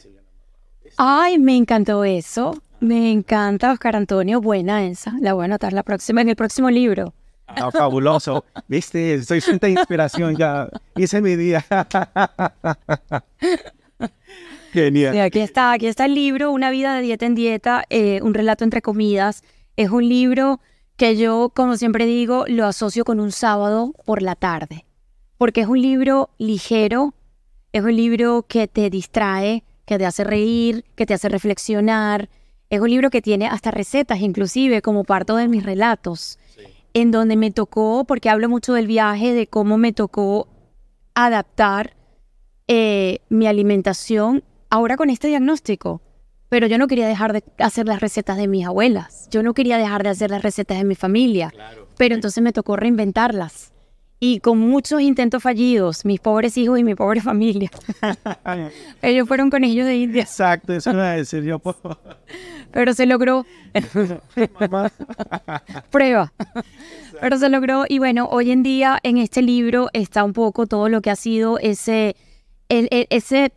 Ay, 0.98 1.38
me 1.38 1.56
encantó 1.56 2.04
eso. 2.04 2.60
Me 2.80 3.12
encanta, 3.12 3.72
Oscar 3.72 3.96
Antonio. 3.96 4.42
Buena 4.42 4.86
esa. 4.86 5.14
La 5.22 5.34
voy 5.34 5.44
a 5.44 5.46
anotar 5.46 5.72
la 5.72 5.84
próxima, 5.84 6.22
en 6.22 6.30
el 6.30 6.36
próximo 6.36 6.72
libro. 6.72 7.14
Ah, 7.46 7.70
fabuloso. 7.72 8.46
Viste, 8.68 9.22
soy 9.24 9.40
fuente 9.40 9.68
de 9.68 9.74
inspiración 9.74 10.36
ya. 10.36 10.68
Hice 10.96 11.22
mi 11.22 11.36
día. 11.36 11.64
Genial. 14.74 15.20
aquí 15.22 15.40
está, 15.40 15.72
aquí 15.74 15.88
está 15.88 16.06
el 16.06 16.16
libro, 16.16 16.52
Una 16.52 16.70
vida 16.70 16.96
de 16.96 17.02
dieta 17.02 17.26
en 17.26 17.36
dieta, 17.36 17.84
eh, 17.90 18.20
un 18.24 18.34
relato 18.34 18.64
entre 18.64 18.82
comidas. 18.82 19.44
Es 19.80 19.92
un 19.92 20.10
libro 20.10 20.60
que 20.98 21.16
yo, 21.16 21.54
como 21.56 21.78
siempre 21.78 22.06
digo, 22.06 22.44
lo 22.50 22.66
asocio 22.66 23.06
con 23.06 23.22
un 23.22 23.32
sábado 23.32 23.94
por 24.04 24.22
la 24.22 24.36
tarde, 24.36 24.84
porque 25.38 25.62
es 25.62 25.68
un 25.68 25.82
libro 25.82 26.32
ligero, 26.38 27.14
es 27.72 27.82
un 27.82 27.96
libro 27.96 28.44
que 28.46 28.68
te 28.68 28.90
distrae, 28.90 29.64
que 29.86 29.98
te 29.98 30.06
hace 30.06 30.26
reír, 30.26 30.84
que 30.98 31.06
te 31.06 31.14
hace 31.14 31.30
reflexionar. 31.30 32.28
Es 32.70 32.82
un 32.82 32.90
libro 32.90 33.10
que 33.10 33.22
tiene 33.22 33.48
hasta 33.48 33.72
recetas, 33.72 34.20
inclusive, 34.20 34.82
como 34.82 35.06
parte 35.06 35.32
de 35.32 35.48
mis 35.48 35.64
relatos, 35.64 36.40
en 36.94 37.12
donde 37.12 37.38
me 37.38 37.50
tocó, 37.50 38.04
porque 38.04 38.30
hablo 38.30 38.50
mucho 38.50 38.74
del 38.74 38.86
viaje, 38.86 39.32
de 39.32 39.48
cómo 39.48 39.78
me 39.78 39.94
tocó 39.94 40.50
adaptar 41.14 41.96
eh, 42.68 43.20
mi 43.30 43.48
alimentación 43.48 44.44
ahora 44.70 44.98
con 44.98 45.10
este 45.10 45.30
diagnóstico. 45.30 46.02
Pero 46.50 46.68
yo 46.68 46.78
no 46.78 46.88
quería 46.88 47.08
dejar 47.08 47.32
de 47.32 47.44
hacer 47.60 47.86
las 47.86 48.02
recetas 48.02 48.38
de 48.38 48.48
mis 48.48 48.66
abuelas. 48.66 49.28
Yo 49.30 49.44
no 49.44 49.54
quería 49.54 49.78
dejar 49.78 50.04
de 50.04 50.10
hacer 50.10 50.32
las 50.32 50.42
recetas 50.42 50.78
de 50.80 50.84
mi 50.84 50.96
familia. 50.96 51.54
Pero 51.98 52.16
entonces 52.16 52.44
me 52.44 52.52
tocó 52.52 52.76
reinventarlas. 52.76 53.72
Y 54.22 54.42
con 54.42 54.58
muchos 54.58 55.00
intentos 55.00 55.42
fallidos, 55.42 56.04
mis 56.04 56.20
pobres 56.20 56.58
hijos 56.58 56.78
y 56.78 56.84
mi 56.84 56.94
pobre 56.94 57.22
familia. 57.32 57.70
ellos 59.02 59.28
fueron 59.28 59.50
con 59.50 59.64
ellos 59.64 59.86
de 59.86 59.96
India. 59.96 60.24
Exacto, 60.24 60.74
eso 60.74 60.92
iba 60.92 61.12
a 61.12 61.16
decir 61.16 61.44
yo. 61.44 61.62
Pero 62.72 62.94
se 62.94 63.06
logró. 63.06 63.46
Prueba. 65.92 66.34
Pero 67.22 67.38
se 67.38 67.50
logró. 67.50 67.86
Y 67.88 68.00
bueno, 68.00 68.28
hoy 68.30 68.52
en 68.52 68.64
día 68.64 69.00
en 69.04 69.18
este 69.18 69.42
libro 69.42 69.90
está 69.94 70.24
un 70.24 70.34
poco 70.34 70.68
todo 70.68 70.90
lo 70.90 71.02
que 71.02 71.12
ha 71.12 71.16
sido 71.16 71.58
ese, 71.60 72.16
ese 72.68 73.54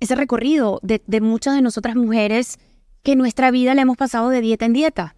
ese 0.00 0.14
recorrido 0.14 0.80
de, 0.82 1.00
muchas 1.20 1.54
de 1.54 1.62
nosotras 1.62 1.96
mujeres 1.96 2.58
que 3.02 3.16
nuestra 3.16 3.50
vida 3.50 3.74
le 3.74 3.82
hemos 3.82 3.96
pasado 3.96 4.28
de 4.28 4.40
dieta 4.40 4.66
en 4.66 4.72
dieta. 4.72 5.16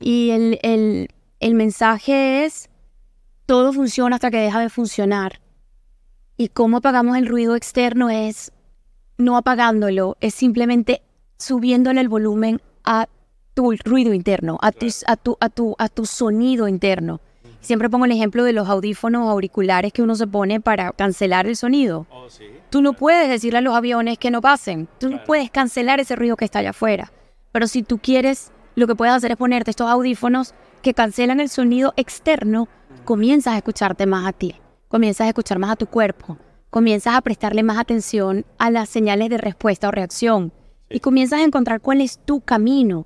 Y 0.00 0.30
el, 0.30 0.58
el, 0.62 1.08
el 1.40 1.54
mensaje 1.54 2.44
es, 2.44 2.68
todo 3.46 3.72
funciona 3.72 4.16
hasta 4.16 4.30
que 4.30 4.38
deja 4.38 4.60
de 4.60 4.70
funcionar. 4.70 5.40
Y 6.36 6.48
cómo 6.48 6.78
apagamos 6.78 7.16
el 7.16 7.26
ruido 7.26 7.56
externo 7.56 8.10
es 8.10 8.52
no 9.16 9.36
apagándolo, 9.36 10.16
es 10.20 10.34
simplemente 10.34 11.02
subiéndole 11.38 12.00
el 12.00 12.08
volumen 12.08 12.60
a 12.84 13.08
tu 13.54 13.72
ruido 13.84 14.14
interno, 14.14 14.58
a 14.62 14.70
tu, 14.70 14.86
a 15.06 15.16
tu, 15.16 15.36
a 15.40 15.48
tu, 15.48 15.74
a 15.78 15.88
tu 15.88 16.06
sonido 16.06 16.68
interno. 16.68 17.20
Siempre 17.68 17.90
pongo 17.90 18.06
el 18.06 18.12
ejemplo 18.12 18.44
de 18.44 18.54
los 18.54 18.66
audífonos 18.66 19.28
auriculares 19.28 19.92
que 19.92 20.00
uno 20.00 20.14
se 20.14 20.26
pone 20.26 20.58
para 20.58 20.90
cancelar 20.92 21.46
el 21.46 21.54
sonido. 21.54 22.06
Oh, 22.10 22.26
Tú 22.70 22.80
no 22.80 22.94
puedes 22.94 23.28
decirle 23.28 23.58
a 23.58 23.60
los 23.60 23.74
aviones 23.74 24.16
que 24.16 24.30
no 24.30 24.40
pasen. 24.40 24.88
Tú 24.98 25.10
no 25.10 25.22
puedes 25.22 25.50
cancelar 25.50 26.00
ese 26.00 26.16
ruido 26.16 26.36
que 26.36 26.46
está 26.46 26.60
allá 26.60 26.70
afuera. 26.70 27.12
Pero 27.52 27.66
si 27.66 27.82
tú 27.82 27.98
quieres, 27.98 28.52
lo 28.74 28.86
que 28.86 28.94
puedes 28.94 29.14
hacer 29.14 29.32
es 29.32 29.36
ponerte 29.36 29.70
estos 29.70 29.86
audífonos 29.86 30.54
que 30.80 30.94
cancelan 30.94 31.40
el 31.40 31.50
sonido 31.50 31.92
externo, 31.98 32.68
comienzas 33.04 33.52
a 33.52 33.58
escucharte 33.58 34.06
más 34.06 34.26
a 34.26 34.32
ti, 34.32 34.54
comienzas 34.88 35.26
a 35.26 35.28
escuchar 35.28 35.58
más 35.58 35.72
a 35.72 35.76
tu 35.76 35.88
cuerpo, 35.88 36.38
comienzas 36.70 37.16
a 37.16 37.20
prestarle 37.20 37.64
más 37.64 37.76
atención 37.76 38.46
a 38.56 38.70
las 38.70 38.88
señales 38.88 39.28
de 39.28 39.36
respuesta 39.36 39.88
o 39.88 39.90
reacción. 39.90 40.54
Y 40.88 41.00
comienzas 41.00 41.40
a 41.40 41.44
encontrar 41.44 41.82
cuál 41.82 42.00
es 42.00 42.18
tu 42.18 42.40
camino, 42.40 43.04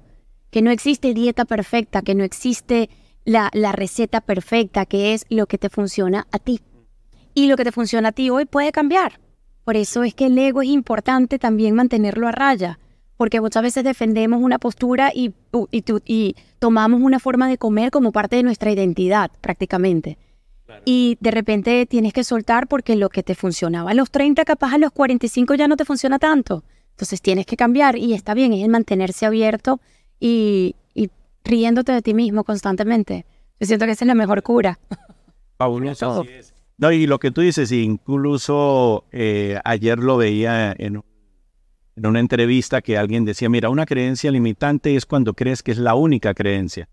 que 0.53 0.63
no 0.63 0.71
existe 0.71 1.15
dieta 1.15 1.47
perfecta, 1.47 2.03
que 2.03 2.15
no 2.15 2.23
existe 2.23 2.91
la, 3.25 3.51
la 3.53 3.73
receta 3.73 4.21
perfecta, 4.21 4.87
que 4.87 5.15
es 5.15 5.25
lo 5.29 5.47
que 5.47 5.59
te 5.59 5.69
funciona 5.69 6.27
a 6.33 6.39
ti. 6.39 6.61
Y 7.35 7.47
lo 7.47 7.57
que 7.57 7.65
te 7.65 7.73
funciona 7.73 8.11
a 8.11 8.13
ti 8.13 8.31
hoy 8.31 8.45
puede 8.45 8.73
cambiar. 8.73 9.21
Por 9.65 9.77
eso 9.77 10.03
es 10.03 10.15
que 10.15 10.27
el 10.27 10.39
ego 10.39 10.63
es 10.63 10.69
importante 10.69 11.39
también 11.39 11.75
mantenerlo 11.75 12.27
a 12.29 12.33
raya, 12.33 12.79
porque 13.17 13.41
muchas 13.41 13.63
veces 13.63 13.85
defendemos 13.85 14.43
una 14.43 14.59
postura 14.59 15.13
y, 15.15 15.33
y, 15.71 15.85
y 16.05 16.37
tomamos 16.59 17.01
una 17.01 17.21
forma 17.21 17.49
de 17.49 17.59
comer 17.59 17.91
como 17.91 18.11
parte 18.11 18.37
de 18.37 18.43
nuestra 18.43 18.73
identidad 18.73 19.31
prácticamente. 19.41 20.19
Y 20.85 21.19
de 21.21 21.31
repente 21.31 21.87
tienes 21.87 22.13
que 22.13 22.25
soltar 22.25 22.67
porque 22.67 22.97
lo 22.97 23.09
que 23.11 23.23
te 23.23 23.35
funcionaba 23.35 23.91
a 23.91 23.95
los 23.95 24.11
30, 24.11 24.45
capaz 24.45 24.75
a 24.75 24.79
los 24.79 24.91
45 24.91 25.55
ya 25.55 25.69
no 25.69 25.77
te 25.77 25.85
funciona 25.85 26.19
tanto. 26.19 26.65
Entonces 26.91 27.21
tienes 27.21 27.47
que 27.47 27.57
cambiar 27.57 27.97
y 27.97 28.15
está 28.15 28.35
bien, 28.35 28.53
es 28.53 28.63
el 28.63 28.71
mantenerse 28.71 29.27
abierto 29.27 29.81
y, 30.19 30.77
y 30.95 31.11
riéndote 31.45 31.93
de 31.93 32.03
ti 32.03 32.15
mismo 32.15 32.45
constantemente. 32.45 33.27
Yo 33.61 33.67
siento 33.67 33.87
que 33.87 33.93
esa 33.93 34.05
es 34.05 34.09
la 34.09 34.15
mejor 34.15 34.43
cura. 34.43 34.79
Fabuloso. 35.59 36.25
No, 36.79 36.91
y 36.91 37.07
lo 37.07 37.19
que 37.21 37.31
tú 37.31 37.43
dices, 37.43 37.71
incluso 37.71 39.05
eh, 39.13 39.61
ayer 39.65 39.99
lo 39.99 40.17
veía 40.17 40.75
en, 40.77 41.03
en 41.97 42.07
una 42.07 42.21
entrevista 42.21 42.81
que 42.83 42.99
alguien 42.99 43.25
decía, 43.25 43.49
mira, 43.49 43.69
una 43.69 43.87
creencia 43.87 44.31
limitante 44.31 44.97
es 44.97 45.07
cuando 45.07 45.35
crees 45.35 45.63
que 45.63 45.73
es 45.73 45.79
la 45.79 45.95
única 45.95 46.35
creencia. 46.35 46.89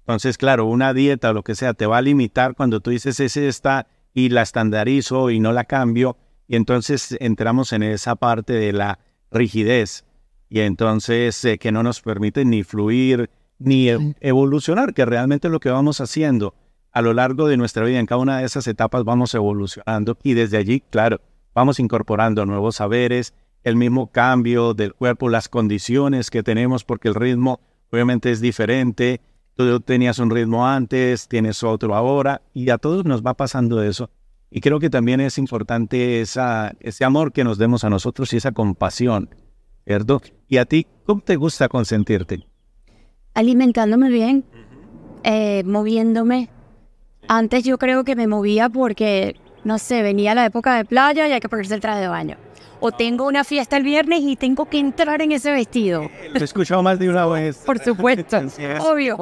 Entonces, 0.00 0.38
claro, 0.38 0.66
una 0.66 0.94
dieta 0.94 1.30
o 1.30 1.32
lo 1.32 1.42
que 1.42 1.54
sea 1.54 1.74
te 1.74 1.86
va 1.86 1.98
a 1.98 2.02
limitar 2.02 2.54
cuando 2.54 2.80
tú 2.80 2.90
dices 2.90 3.20
es 3.20 3.36
esta 3.36 3.86
y 4.14 4.28
la 4.28 4.42
estandarizo 4.42 5.30
y 5.30 5.40
no 5.40 5.52
la 5.52 5.64
cambio. 5.64 6.16
Y 6.46 6.56
entonces 6.56 7.16
entramos 7.20 7.72
en 7.72 7.82
esa 7.82 8.16
parte 8.16 8.52
de 8.52 8.72
la 8.72 8.98
rigidez 9.30 10.04
y 10.48 10.60
entonces 10.60 11.44
eh, 11.44 11.58
que 11.58 11.72
no 11.72 11.82
nos 11.82 12.00
permite 12.00 12.44
ni 12.44 12.62
fluir 12.62 13.30
ni 13.64 13.88
e, 13.88 14.14
evolucionar, 14.20 14.94
que 14.94 15.04
realmente 15.04 15.48
es 15.48 15.52
lo 15.52 15.60
que 15.60 15.70
vamos 15.70 16.00
haciendo 16.00 16.54
a 16.92 17.02
lo 17.02 17.12
largo 17.12 17.48
de 17.48 17.56
nuestra 17.56 17.84
vida. 17.84 17.98
En 17.98 18.06
cada 18.06 18.20
una 18.20 18.38
de 18.38 18.44
esas 18.44 18.66
etapas 18.66 19.04
vamos 19.04 19.34
evolucionando 19.34 20.16
y 20.22 20.34
desde 20.34 20.56
allí, 20.56 20.80
claro, 20.90 21.20
vamos 21.54 21.80
incorporando 21.80 22.46
nuevos 22.46 22.76
saberes, 22.76 23.34
el 23.62 23.76
mismo 23.76 24.12
cambio 24.12 24.74
del 24.74 24.94
cuerpo, 24.94 25.28
las 25.28 25.48
condiciones 25.48 26.30
que 26.30 26.42
tenemos, 26.42 26.84
porque 26.84 27.08
el 27.08 27.14
ritmo 27.14 27.60
obviamente 27.90 28.30
es 28.30 28.40
diferente 28.40 29.20
Tú 29.56 29.80
tenías 29.80 30.18
un 30.18 30.30
ritmo 30.30 30.66
antes, 30.66 31.28
tienes 31.28 31.62
otro 31.62 31.94
ahora, 31.94 32.42
y 32.52 32.70
a 32.70 32.78
todos 32.78 33.04
nos 33.04 33.22
va 33.22 33.34
pasando 33.34 33.82
eso. 33.82 34.10
Y 34.50 34.60
creo 34.60 34.80
que 34.80 34.90
también 34.90 35.20
es 35.20 35.38
importante 35.38 36.20
esa, 36.20 36.74
ese 36.80 37.04
amor 37.04 37.32
que 37.32 37.44
nos 37.44 37.56
demos 37.58 37.84
a 37.84 37.90
nosotros 37.90 38.32
y 38.32 38.36
esa 38.36 38.52
compasión, 38.52 39.30
¿cierto? 39.86 40.22
Y 40.48 40.56
a 40.56 40.64
ti, 40.64 40.86
¿cómo 41.06 41.20
te 41.20 41.36
gusta 41.36 41.68
consentirte? 41.68 42.46
Alimentándome 43.34 44.08
bien, 44.08 44.44
eh, 45.22 45.62
moviéndome. 45.64 46.48
Antes 47.28 47.64
yo 47.64 47.78
creo 47.78 48.04
que 48.04 48.16
me 48.16 48.26
movía 48.26 48.68
porque, 48.68 49.36
no 49.64 49.78
sé, 49.78 50.02
venía 50.02 50.34
la 50.34 50.46
época 50.46 50.76
de 50.76 50.84
playa 50.84 51.26
y 51.28 51.32
hay 51.32 51.40
que 51.40 51.48
ponerse 51.48 51.74
el 51.74 51.80
traje 51.80 52.00
de 52.00 52.08
baño 52.08 52.36
o 52.84 52.92
tengo 52.92 53.26
una 53.26 53.44
fiesta 53.44 53.78
el 53.78 53.82
viernes 53.82 54.20
y 54.22 54.36
tengo 54.36 54.66
que 54.66 54.78
entrar 54.78 55.22
en 55.22 55.32
ese 55.32 55.50
vestido. 55.50 56.10
Lo 56.34 56.40
he 56.40 56.44
escuchado 56.44 56.82
más 56.82 56.98
de 56.98 57.08
una 57.08 57.24
vez. 57.28 57.56
Por 57.64 57.78
supuesto, 57.78 58.36
obvio. 58.80 59.16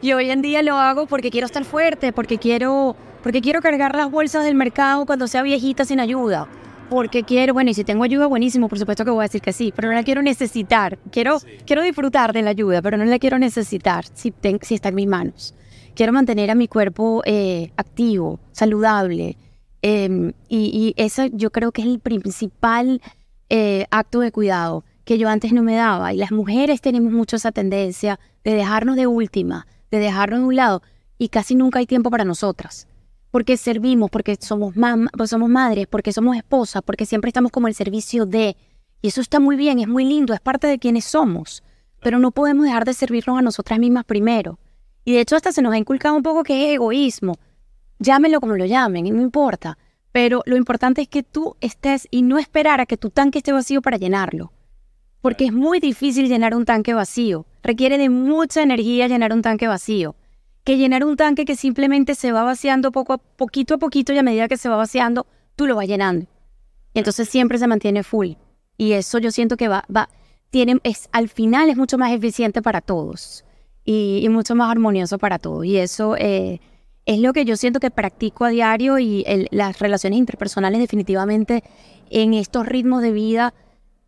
Y 0.00 0.12
hoy 0.12 0.30
en 0.30 0.42
día 0.42 0.62
lo 0.62 0.76
hago 0.76 1.06
porque 1.06 1.28
quiero 1.30 1.46
estar 1.46 1.64
fuerte, 1.64 2.12
porque 2.12 2.38
quiero, 2.38 2.94
porque 3.24 3.40
quiero 3.40 3.60
cargar 3.60 3.96
las 3.96 4.12
bolsas 4.12 4.44
del 4.44 4.54
mercado 4.54 5.06
cuando 5.06 5.26
sea 5.26 5.42
viejita 5.42 5.84
sin 5.84 5.98
ayuda. 5.98 6.46
Porque 6.90 7.22
quiero, 7.22 7.54
bueno, 7.54 7.70
y 7.70 7.74
si 7.74 7.84
tengo 7.84 8.04
ayuda, 8.04 8.26
buenísimo, 8.26 8.68
por 8.68 8.78
supuesto 8.78 9.04
que 9.04 9.10
voy 9.10 9.20
a 9.20 9.28
decir 9.28 9.40
que 9.40 9.52
sí, 9.52 9.72
pero 9.74 9.88
no 9.88 9.94
la 9.94 10.02
quiero 10.02 10.20
necesitar. 10.22 10.98
Quiero, 11.10 11.38
quiero 11.64 11.82
disfrutar 11.82 12.32
de 12.34 12.42
la 12.42 12.50
ayuda, 12.50 12.82
pero 12.82 12.98
no 12.98 13.04
la 13.04 13.18
quiero 13.18 13.38
necesitar 13.38 14.04
si, 14.12 14.34
si 14.60 14.74
está 14.74 14.90
en 14.90 14.94
mis 14.94 15.06
manos. 15.06 15.54
Quiero 15.94 16.12
mantener 16.12 16.50
a 16.50 16.54
mi 16.54 16.68
cuerpo 16.68 17.22
eh, 17.24 17.72
activo, 17.76 18.40
saludable, 18.52 19.36
Em, 19.82 20.32
y, 20.48 20.92
eso 20.96 21.26
yo 21.26 21.50
creo 21.50 21.72
que 21.72 21.82
es 21.82 21.88
el 21.88 22.00
principal 22.00 23.00
eh, 23.48 23.86
acto 23.90 24.20
de 24.20 24.30
cuidado 24.30 24.84
que 25.04 25.16
yo 25.18 25.28
antes 25.28 25.52
no 25.52 25.62
me 25.62 25.74
daba. 25.74 26.12
Y 26.12 26.16
las 26.18 26.32
mujeres 26.32 26.80
tenemos 26.80 27.12
mucho 27.12 27.36
esa 27.36 27.52
tendencia 27.52 28.20
de 28.44 28.54
dejarnos 28.54 28.96
de 28.96 29.06
última, 29.06 29.66
de 29.90 29.98
dejarnos 29.98 30.40
de 30.40 30.46
un 30.46 30.56
lado, 30.56 30.82
y 31.18 31.28
casi 31.28 31.54
nunca 31.54 31.78
hay 31.78 31.86
tiempo 31.86 32.10
para 32.10 32.24
nosotras. 32.24 32.86
Porque 33.30 33.56
servimos, 33.56 34.10
porque 34.10 34.36
somos, 34.40 34.74
pues 35.16 35.30
somos 35.30 35.48
madres, 35.48 35.86
porque 35.86 36.12
somos 36.12 36.36
esposas, 36.36 36.82
porque 36.82 37.06
siempre 37.06 37.28
estamos 37.28 37.52
como 37.52 37.68
el 37.68 37.74
servicio 37.74 38.26
de... 38.26 38.56
Y 39.02 39.08
eso 39.08 39.20
está 39.20 39.40
muy 39.40 39.56
bien, 39.56 39.78
es 39.78 39.88
muy 39.88 40.04
lindo, 40.04 40.34
es 40.34 40.40
parte 40.40 40.66
de 40.66 40.78
quienes 40.78 41.04
somos. 41.04 41.62
Pero 42.00 42.18
no 42.18 42.32
podemos 42.32 42.64
dejar 42.64 42.84
de 42.84 42.94
servirnos 42.94 43.38
a 43.38 43.42
nosotras 43.42 43.78
mismas 43.78 44.04
primero. 44.04 44.58
Y 45.04 45.12
de 45.12 45.20
hecho 45.20 45.36
hasta 45.36 45.52
se 45.52 45.62
nos 45.62 45.72
ha 45.72 45.78
inculcado 45.78 46.16
un 46.16 46.22
poco 46.22 46.42
que 46.42 46.68
es 46.68 46.74
egoísmo 46.74 47.38
llámelo 48.00 48.40
como 48.40 48.56
lo 48.56 48.66
llamen, 48.66 49.04
no 49.14 49.22
importa. 49.22 49.78
Pero 50.10 50.42
lo 50.46 50.56
importante 50.56 51.02
es 51.02 51.08
que 51.08 51.22
tú 51.22 51.54
estés 51.60 52.08
y 52.10 52.22
no 52.22 52.38
esperar 52.38 52.80
a 52.80 52.86
que 52.86 52.96
tu 52.96 53.10
tanque 53.10 53.38
esté 53.38 53.52
vacío 53.52 53.80
para 53.80 53.96
llenarlo. 53.96 54.52
Porque 55.20 55.44
es 55.44 55.52
muy 55.52 55.78
difícil 55.78 56.28
llenar 56.28 56.56
un 56.56 56.64
tanque 56.64 56.94
vacío. 56.94 57.46
Requiere 57.62 57.96
de 57.96 58.08
mucha 58.08 58.62
energía 58.62 59.06
llenar 59.06 59.32
un 59.32 59.42
tanque 59.42 59.68
vacío. 59.68 60.16
Que 60.64 60.76
llenar 60.76 61.04
un 61.04 61.16
tanque 61.16 61.44
que 61.44 61.56
simplemente 61.56 62.14
se 62.14 62.32
va 62.32 62.44
vaciando 62.44 62.92
poco 62.92 63.14
a 63.14 63.18
poquito 63.18 63.74
a 63.74 63.78
poquito 63.78 64.12
y 64.12 64.18
a 64.18 64.22
medida 64.22 64.48
que 64.48 64.56
se 64.56 64.68
va 64.68 64.76
vaciando, 64.76 65.26
tú 65.56 65.66
lo 65.66 65.76
vas 65.76 65.86
llenando. 65.86 66.26
Y 66.92 66.98
entonces 66.98 67.28
siempre 67.28 67.58
se 67.58 67.66
mantiene 67.66 68.02
full. 68.02 68.32
Y 68.76 68.92
eso 68.92 69.18
yo 69.18 69.30
siento 69.30 69.56
que 69.56 69.68
va, 69.68 69.84
va, 69.94 70.08
tiene, 70.50 70.78
es, 70.82 71.08
al 71.12 71.28
final 71.28 71.68
es 71.70 71.76
mucho 71.76 71.98
más 71.98 72.12
eficiente 72.12 72.62
para 72.62 72.80
todos 72.80 73.44
y, 73.84 74.26
mucho 74.30 74.54
más 74.54 74.70
armonioso 74.70 75.18
para 75.18 75.38
todos. 75.38 75.64
Y 75.64 75.76
eso 75.78 76.16
eh, 76.16 76.60
es 77.06 77.18
lo 77.18 77.32
que 77.32 77.44
yo 77.44 77.56
siento 77.56 77.80
que 77.80 77.90
practico 77.90 78.44
a 78.44 78.50
diario 78.50 78.98
y 78.98 79.24
las 79.50 79.78
relaciones 79.78 80.18
interpersonales 80.18 80.80
definitivamente 80.80 81.64
en 82.10 82.34
estos 82.34 82.66
ritmos 82.66 83.02
de 83.02 83.12
vida 83.12 83.54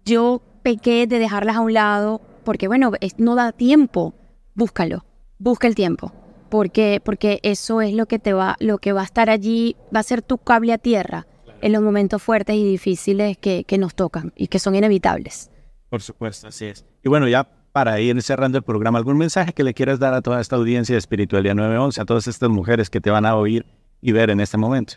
yo 0.05 0.43
pequé 0.62 1.07
de 1.07 1.19
dejarlas 1.19 1.57
a 1.57 1.61
un 1.61 1.73
lado 1.73 2.21
porque 2.45 2.69
bueno, 2.69 2.93
no 3.19 3.35
da 3.35 3.53
tiempo, 3.53 4.15
búscalo, 4.55 5.05
busca 5.38 5.67
el 5.69 5.75
tiempo. 5.75 6.12
Porque, 6.53 7.01
porque 7.03 7.41
eso 7.43 7.81
es 7.81 7.95
lo 7.95 8.05
que 8.05 8.19
te 8.19 8.35
va, 8.35 8.57
lo 8.61 8.77
que 8.77 8.93
va 8.93 9.01
a 9.01 9.05
estar 9.05 9.31
allí, 9.31 9.75
va 9.85 10.01
a 10.01 10.03
ser 10.03 10.21
tu 10.21 10.37
cable 10.37 10.75
a 10.75 10.77
tierra 10.77 11.27
en 11.62 11.73
los 11.73 11.81
momentos 11.81 12.23
fuertes 12.23 12.57
y 12.57 12.62
difíciles 12.62 13.38
que, 13.38 13.65
que 13.65 13.79
nos 13.79 13.95
tocan 13.95 14.35
y 14.37 14.49
que 14.49 14.59
son 14.59 14.75
inevitables. 14.75 15.51
Por 15.88 16.03
supuesto, 16.03 16.49
así 16.49 16.67
es. 16.67 16.85
Y 17.03 17.09
bueno, 17.09 17.27
ya 17.27 17.49
para 17.73 17.99
ir 18.01 18.21
cerrando 18.21 18.59
el 18.59 18.65
programa, 18.65 18.99
¿algún 18.99 19.17
mensaje 19.17 19.55
que 19.55 19.65
le 19.65 19.73
quieras 19.73 19.99
dar 19.99 20.12
a 20.12 20.21
toda 20.21 20.43
esta 20.43 20.57
audiencia 20.57 20.95
de 20.95 20.99
Espiritualidad 20.99 21.55
911, 21.55 22.03
a 22.03 22.05
todas 22.05 22.27
estas 22.27 22.51
mujeres 22.51 22.91
que 22.91 23.01
te 23.01 23.09
van 23.09 23.25
a 23.25 23.35
oír 23.35 23.65
y 24.03 24.12
ver 24.12 24.29
en 24.29 24.38
este 24.38 24.59
momento? 24.59 24.97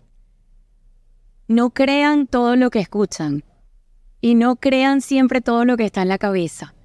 No 1.47 1.69
crean 1.69 2.27
todo 2.27 2.57
lo 2.57 2.69
que 2.69 2.79
escuchan 2.79 3.45
y 4.19 4.35
no 4.35 4.57
crean 4.57 4.99
siempre 4.99 5.39
todo 5.39 5.63
lo 5.63 5.77
que 5.77 5.85
está 5.85 6.01
en 6.01 6.09
la 6.09 6.17
cabeza. 6.17 6.75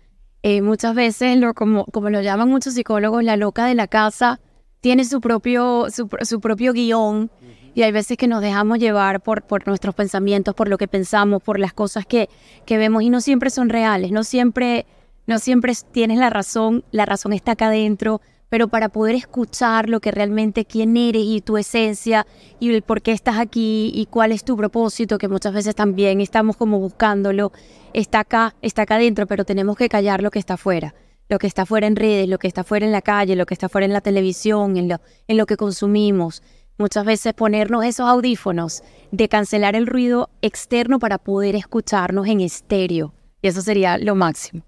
Eh, 0.44 0.62
muchas 0.62 0.94
veces, 0.94 1.38
lo, 1.38 1.54
como, 1.54 1.87
como 1.87 2.09
lo 2.09 2.22
llaman 2.22 2.48
muchos 2.48 2.74
psicólogos, 2.74 3.24
la 3.24 3.37
loca 3.37 3.66
de 3.66 3.74
la 3.74 3.88
casa 3.88 4.38
tiene 4.80 5.04
su 5.04 5.20
propio, 5.20 5.86
su, 5.90 6.40
propio 6.40 6.72
guion 6.72 7.30
y 7.74 7.82
hay 7.82 7.92
veces 7.92 8.16
que 8.16 8.26
nos 8.26 8.40
dejamos 8.40 8.78
llevar 8.78 9.20
por, 9.20 9.42
por 9.42 9.66
nuestros 9.66 9.94
pensamientos, 9.94 10.54
por 10.54 10.68
lo 10.68 10.78
que 10.78 10.88
pensamos, 10.88 11.42
por 11.42 11.58
las 11.58 11.72
cosas 11.72 12.06
que, 12.06 12.28
que 12.66 12.78
vemos 12.78 13.02
y 13.02 13.10
no 13.10 13.20
siempre 13.20 13.50
son 13.50 13.68
reales, 13.68 14.10
no 14.10 14.24
siempre 14.24 14.86
no 15.26 15.38
siempre 15.38 15.72
tienes 15.92 16.18
la 16.18 16.28
razón, 16.28 16.84
la 16.90 17.06
razón 17.06 17.32
está 17.32 17.52
acá 17.52 17.66
adentro, 17.66 18.20
pero 18.48 18.66
para 18.66 18.88
poder 18.88 19.14
escuchar 19.14 19.88
lo 19.88 20.00
que 20.00 20.10
realmente 20.10 20.64
quién 20.64 20.96
eres 20.96 21.22
y 21.24 21.40
tu 21.40 21.56
esencia 21.56 22.26
y 22.58 22.74
el 22.74 22.82
por 22.82 23.00
qué 23.00 23.12
estás 23.12 23.38
aquí 23.38 23.92
y 23.94 24.06
cuál 24.06 24.32
es 24.32 24.42
tu 24.42 24.56
propósito, 24.56 25.18
que 25.18 25.28
muchas 25.28 25.54
veces 25.54 25.76
también 25.76 26.20
estamos 26.20 26.56
como 26.56 26.80
buscándolo, 26.80 27.52
está 27.92 28.20
acá, 28.20 28.56
está 28.60 28.82
acá 28.82 28.96
adentro, 28.96 29.28
pero 29.28 29.44
tenemos 29.44 29.76
que 29.76 29.88
callar 29.88 30.20
lo 30.20 30.32
que 30.32 30.40
está 30.40 30.54
afuera, 30.54 30.94
lo 31.30 31.38
que 31.38 31.46
está 31.46 31.62
afuera 31.62 31.86
en 31.86 31.94
redes, 31.94 32.28
lo 32.28 32.38
que 32.38 32.48
está 32.48 32.62
afuera 32.62 32.84
en 32.84 32.92
la 32.92 33.02
calle, 33.02 33.36
lo 33.36 33.46
que 33.46 33.54
está 33.54 33.66
afuera 33.66 33.86
en 33.86 33.92
la 33.92 34.00
televisión, 34.00 34.76
en 34.76 34.88
lo, 34.88 35.00
en 35.28 35.36
lo 35.36 35.46
que 35.46 35.56
consumimos. 35.56 36.42
Muchas 36.76 37.04
veces 37.04 37.34
ponernos 37.34 37.84
esos 37.84 38.08
audífonos 38.08 38.82
de 39.12 39.28
cancelar 39.28 39.76
el 39.76 39.86
ruido 39.86 40.28
externo 40.42 40.98
para 40.98 41.18
poder 41.18 41.54
escucharnos 41.54 42.26
en 42.26 42.40
estéreo. 42.40 43.14
Y 43.42 43.48
eso 43.48 43.62
sería 43.62 43.96
lo 43.96 44.16
máximo. 44.16 44.64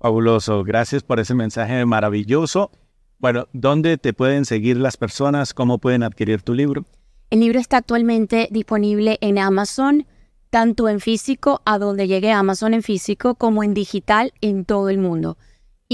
Fabuloso, 0.00 0.64
gracias 0.64 1.04
por 1.04 1.20
ese 1.20 1.34
mensaje 1.34 1.86
maravilloso. 1.86 2.72
Bueno, 3.20 3.46
¿dónde 3.52 3.96
te 3.96 4.12
pueden 4.12 4.44
seguir 4.44 4.76
las 4.76 4.96
personas? 4.96 5.54
¿Cómo 5.54 5.78
pueden 5.78 6.02
adquirir 6.02 6.42
tu 6.42 6.54
libro? 6.54 6.84
El 7.30 7.40
libro 7.40 7.60
está 7.60 7.76
actualmente 7.76 8.48
disponible 8.50 9.16
en 9.20 9.38
Amazon, 9.38 10.06
tanto 10.50 10.88
en 10.88 10.98
físico, 10.98 11.62
a 11.64 11.78
donde 11.78 12.08
llegue 12.08 12.32
Amazon 12.32 12.74
en 12.74 12.82
físico, 12.82 13.36
como 13.36 13.62
en 13.62 13.74
digital 13.74 14.32
en 14.40 14.64
todo 14.64 14.88
el 14.88 14.98
mundo. 14.98 15.38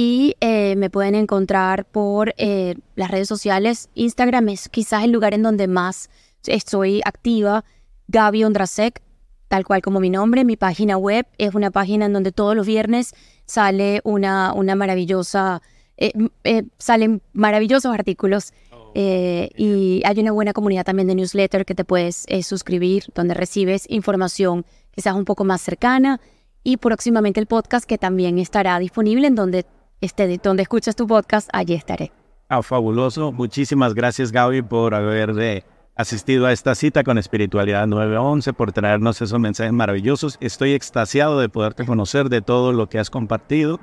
Y 0.02 0.34
eh, 0.40 0.76
me 0.76 0.88
pueden 0.88 1.14
encontrar 1.14 1.84
por 1.84 2.32
eh, 2.38 2.74
las 2.96 3.10
redes 3.10 3.28
sociales. 3.28 3.90
Instagram 3.94 4.48
es 4.48 4.70
quizás 4.70 5.04
el 5.04 5.10
lugar 5.10 5.34
en 5.34 5.42
donde 5.42 5.68
más 5.68 6.08
estoy 6.46 7.02
activa. 7.04 7.66
Gaby 8.08 8.44
Ondrasek, 8.44 9.02
tal 9.48 9.66
cual 9.66 9.82
como 9.82 10.00
mi 10.00 10.08
nombre. 10.08 10.46
Mi 10.46 10.56
página 10.56 10.96
web 10.96 11.26
es 11.36 11.54
una 11.54 11.70
página 11.70 12.06
en 12.06 12.14
donde 12.14 12.32
todos 12.32 12.56
los 12.56 12.66
viernes 12.66 13.12
sale 13.44 14.00
una, 14.02 14.54
una 14.54 14.74
maravillosa, 14.74 15.60
eh, 15.98 16.12
eh, 16.44 16.62
salen 16.78 17.20
maravillosos 17.34 17.92
artículos 17.92 18.54
oh, 18.72 18.92
eh, 18.94 19.50
y 19.54 20.00
hay 20.06 20.18
una 20.18 20.32
buena 20.32 20.54
comunidad 20.54 20.86
también 20.86 21.08
de 21.08 21.14
newsletter 21.14 21.66
que 21.66 21.74
te 21.74 21.84
puedes 21.84 22.24
suscribir, 22.42 23.04
donde 23.14 23.34
recibes 23.34 23.84
información 23.90 24.64
quizás 24.92 25.14
un 25.14 25.26
poco 25.26 25.44
más 25.44 25.60
cercana 25.60 26.22
y 26.64 26.78
próximamente 26.78 27.38
el 27.38 27.46
podcast 27.46 27.84
que 27.84 27.98
también 27.98 28.38
estará 28.38 28.78
disponible 28.78 29.26
en 29.26 29.34
donde 29.34 29.66
esté, 30.00 30.38
donde 30.38 30.62
escuchas 30.62 30.96
tu 30.96 31.06
podcast, 31.06 31.48
allí 31.52 31.74
estaré. 31.74 32.12
Ah, 32.48 32.62
fabuloso. 32.62 33.32
Muchísimas 33.32 33.94
gracias, 33.94 34.32
Gaby, 34.32 34.62
por 34.62 34.94
haber 34.94 35.34
eh, 35.38 35.64
asistido 35.94 36.46
a 36.46 36.52
esta 36.52 36.74
cita 36.74 37.04
con 37.04 37.16
Espiritualidad 37.16 37.86
911, 37.86 38.52
por 38.52 38.72
traernos 38.72 39.22
esos 39.22 39.38
mensajes 39.38 39.72
maravillosos. 39.72 40.36
Estoy 40.40 40.72
extasiado 40.72 41.38
de 41.38 41.48
poderte 41.48 41.86
conocer, 41.86 42.28
de 42.28 42.42
todo 42.42 42.72
lo 42.72 42.88
que 42.88 42.98
has 42.98 43.10
compartido. 43.10 43.78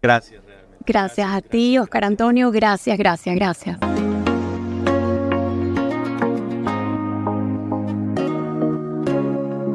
Gracias. 0.00 0.42
Gracias 0.86 1.28
a 1.28 1.40
ti, 1.42 1.78
Oscar 1.78 2.04
Antonio. 2.04 2.50
Gracias, 2.50 2.96
gracias, 2.96 3.34
gracias. 3.34 4.15